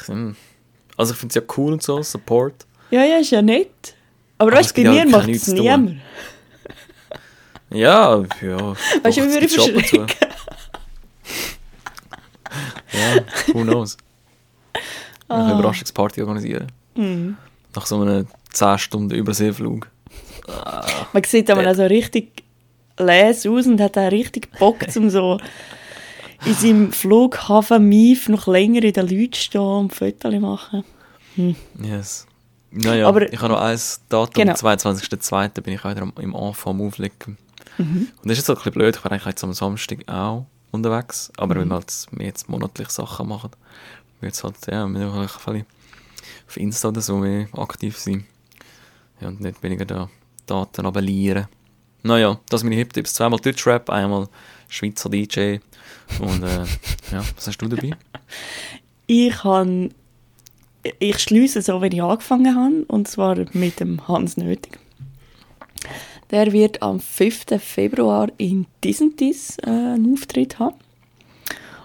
[0.97, 2.67] Also ich finde es ja cool und so, Support.
[2.91, 3.95] Ja, ja, ist ja nett.
[4.39, 6.01] Aber Aber weißt du, bei mir kein macht nichts es niemand.
[7.71, 8.75] Ja, ja.
[9.03, 9.63] Weißt du, wie wir zu.
[9.63, 10.07] verschrecken?
[12.93, 13.97] Ja, who knows.
[15.29, 15.45] Ah.
[15.47, 16.71] Eine Überraschungsparty organisieren.
[16.95, 17.37] Mhm.
[17.75, 19.89] Nach so einem 10 Stunden Überseeflug.
[21.13, 22.43] Man sieht aber auch so richtig
[22.99, 25.39] les aus und hat auch richtig Bock, um so
[26.45, 30.85] in seinem Flughafen Mief noch länger in den Leuten stehen und Fotos machen.
[31.83, 32.27] Yes.
[32.71, 33.79] Naja, Aber- ich habe noch ein
[34.09, 34.53] Datum, Genau.
[34.53, 35.61] am 22.02.
[35.61, 37.37] bin ich wieder im Anfang am Auflegen.
[37.79, 38.09] Mhm.
[38.23, 40.47] Und das ist jetzt halt ein bisschen blöd, ich war eigentlich jetzt am Samstag auch
[40.71, 41.61] unterwegs, aber Mhm.
[41.61, 43.51] wenn wir halt jetzt monatlich Sachen machen,
[44.21, 45.65] wird es halt, ja, wir müssen halt
[46.49, 48.27] auf Insta oder so mehr aktiv sein.
[49.21, 50.09] Ja, und nicht weniger da
[50.47, 51.47] Daten abellieren.
[52.03, 53.15] Naja, das sind meine Hip-Tipps.
[53.15, 54.29] Zweimal Deutschrap, einmal
[54.69, 55.59] Schweizer DJ.
[56.21, 56.65] Und äh,
[57.13, 57.93] ja, was hast du dabei?
[59.09, 59.91] Ich habe
[60.99, 64.79] ich schließe so, wenn ich angefangen habe, und zwar mit dem Hans Nötig.
[66.31, 67.45] Der wird am 5.
[67.59, 70.77] Februar in Disentis äh, einen Auftritt haben.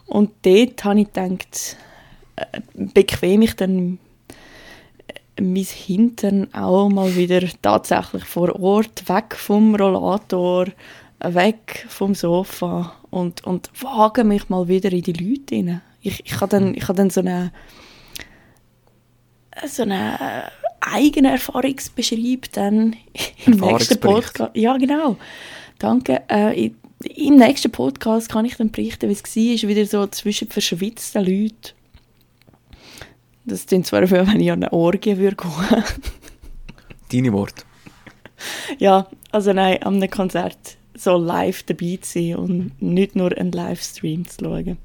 [0.06, 1.78] Und dort habe ich gedacht,
[2.38, 4.00] äh, bequem ich dann
[5.36, 10.68] äh, mein Hintern auch mal wieder tatsächlich vor Ort, weg vom Rollator,
[11.20, 15.82] weg vom Sofa und, und wage mich mal wieder in die Leute rein.
[16.02, 17.52] Ich, ich habe dann, ich habe dann so eine
[19.66, 22.96] so eine eigene Erfahrungsbeschreib dann
[23.46, 24.00] im nächsten.
[24.00, 24.56] Podcast.
[24.56, 25.18] Ja, genau.
[25.80, 26.22] Danke.
[26.30, 26.72] Äh,
[27.16, 31.74] Im nächsten Podcast kann ich dann berichten, wie es war, wieder so zwischen verschwitzten Leuten.
[33.46, 35.84] Das klingt zwar, wenn ich an eine Orgie würde gehen.
[37.12, 37.64] Deine Worte.
[38.78, 43.52] ja, also nein, an einem Konzert so live dabei zu sein und nicht nur einen
[43.52, 44.78] Livestream zu schauen.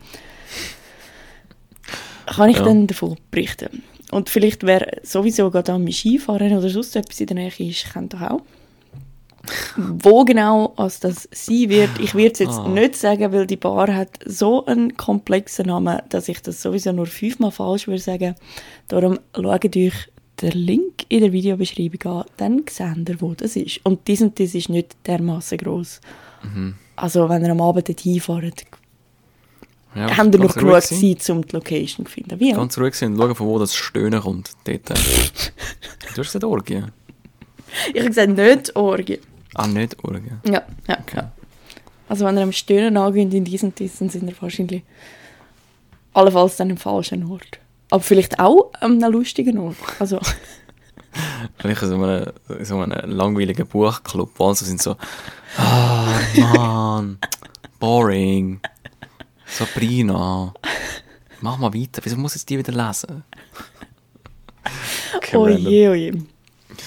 [2.27, 2.63] kann ich Ja.
[2.65, 3.83] dann davon berichten.
[4.11, 8.15] Und vielleicht wer sowieso gerade am Skifahren oder sonst etwas in der Nähe ist, kennt
[8.15, 8.41] doch auch.
[9.77, 12.69] Wo genau als das sein wird, ich werde es jetzt Ah.
[12.69, 17.07] nicht sagen, weil die Bar hat so einen komplexen Namen, dass ich das sowieso nur
[17.07, 18.37] fünfmal falsch würde sagen.
[18.87, 19.93] Darum schaut euch
[20.41, 23.81] den Link in der Videobeschreibung an, dann seht ihr, wo das ist.
[23.85, 26.01] Und dies und das ist nicht dermaßen gross.
[26.43, 26.75] Mhm.
[26.97, 28.65] Also wenn ihr am Abend dorthin fahrt,
[29.95, 30.81] Ja, haben wir noch genug.
[30.83, 32.41] Zeit, um die Location zu finden.
[32.41, 32.53] Wie?
[32.53, 34.51] Ganz ruhig sein und schauen, von wo das Stöhnen kommt.
[34.65, 34.89] Dort.
[34.91, 36.83] du hast gesagt Orgie?
[37.93, 39.21] Ich habe gesagt, nicht Orgie.
[39.55, 40.33] Ah, nicht Orgie.
[40.45, 41.33] Ja, ja, ja.
[42.09, 44.83] Also wenn ihr am Stöhnen angehört in diesen dann sind ihr wahrscheinlich
[46.15, 47.59] allenfalls dann im falschen Ort.
[47.93, 49.77] Aber vielleicht auch an einem lustigen Ort.
[49.99, 50.19] Also,
[51.59, 54.97] Vielleicht in so einem, in so einem langweiligen Buchclub, wo alle so sind so,
[55.59, 57.19] ah, Mann,
[57.79, 58.61] boring.
[59.45, 60.55] Sabrina,
[61.43, 62.01] mach mal weiter.
[62.03, 63.25] Wieso muss ich die wieder lesen?
[65.15, 66.15] Okay, oh je, oh je.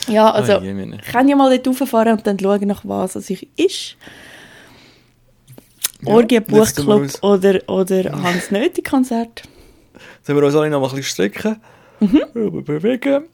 [0.07, 0.95] Ja, also, Oh je, meine.
[0.95, 3.95] ich kann ja mal dort rauffahren und dann schauen, nach was es ich ist.
[6.03, 9.43] Orgie, Buchclub oder, oder Hans Nöti Konzert.
[10.25, 11.57] Sollen wir uns alle noch mal ein bisschen strecken?
[11.99, 12.63] Mhm.
[12.63, 13.25] Bewegen.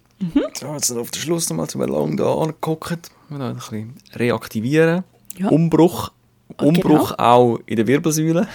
[0.60, 3.10] So, jetzt auf den Schluss noch mal, zum lang da angeguckt.
[3.30, 5.06] Wir ein bisschen reaktivieren.
[5.38, 5.48] Ja.
[5.48, 6.12] Umbruch.
[6.58, 8.46] Ah, Umbruch auch in der Wirbelsäule.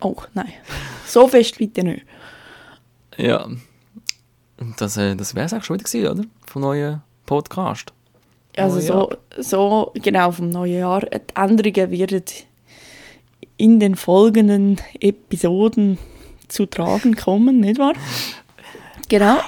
[0.00, 0.52] Oh, nein.
[1.06, 2.04] So fest bitte nicht.
[3.16, 3.44] Ja.
[3.44, 6.28] Und das, äh, das wäre es auch schon wieder gewesen, oder?
[6.46, 7.92] Vom neuen Podcast.
[8.56, 11.02] Also so, so, genau, vom neuen Jahr.
[11.02, 12.24] Die Änderungen werden
[13.56, 15.96] in den folgenden Episoden
[16.54, 17.94] zu tragen kommen, nicht wahr?
[19.08, 19.36] Genau.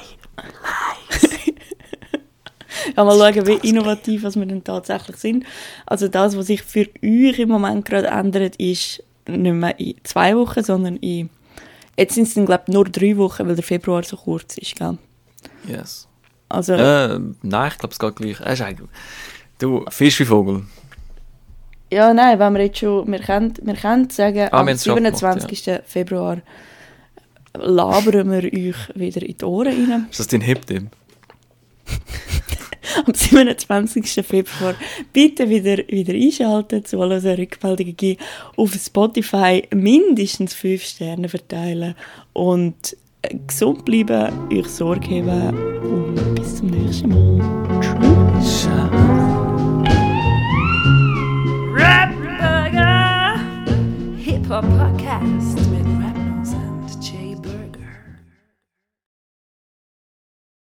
[2.96, 5.44] ja, mal schauen, wie innovativ was wir denn tatsächlich sind.
[5.86, 10.36] Also das, was sich für euch im Moment gerade ändert, ist nicht mehr in zwei
[10.36, 11.30] Wochen, sondern in...
[11.98, 14.76] Jetzt sind es dann, glaube ich, nur drei Wochen, weil der Februar so kurz ist,
[14.76, 14.98] gell?
[15.66, 16.06] Yes.
[16.48, 16.74] Also...
[16.74, 18.40] Äh, nein, ich glaube, es geht gleich.
[18.40, 18.88] Äh, ist eigentlich-
[19.58, 20.64] Du, Fisch wie Vogel.
[21.90, 24.84] Ja, nein, wenn wir jetzt schon, wir können, wir können sagen, Ah, am wir haben's
[24.84, 25.80] schon gemacht, 27.
[25.86, 26.38] Februar
[27.62, 30.06] labern wir euch wieder in die Ohren rein.
[30.10, 30.84] Ist das dein Hip-Dip?
[33.06, 34.26] Am 27.
[34.26, 34.74] Februar
[35.12, 38.20] bitte wieder, wieder einschalten, zu allen Rückmeldungen geben,
[38.56, 41.94] auf Spotify mindestens 5 Sterne verteilen
[42.32, 42.96] und
[43.46, 47.80] gesund bleiben, euch Sorge haben und bis zum nächsten Mal.
[48.40, 48.68] Tschüss.
[54.24, 55.55] Hip Hop Podcast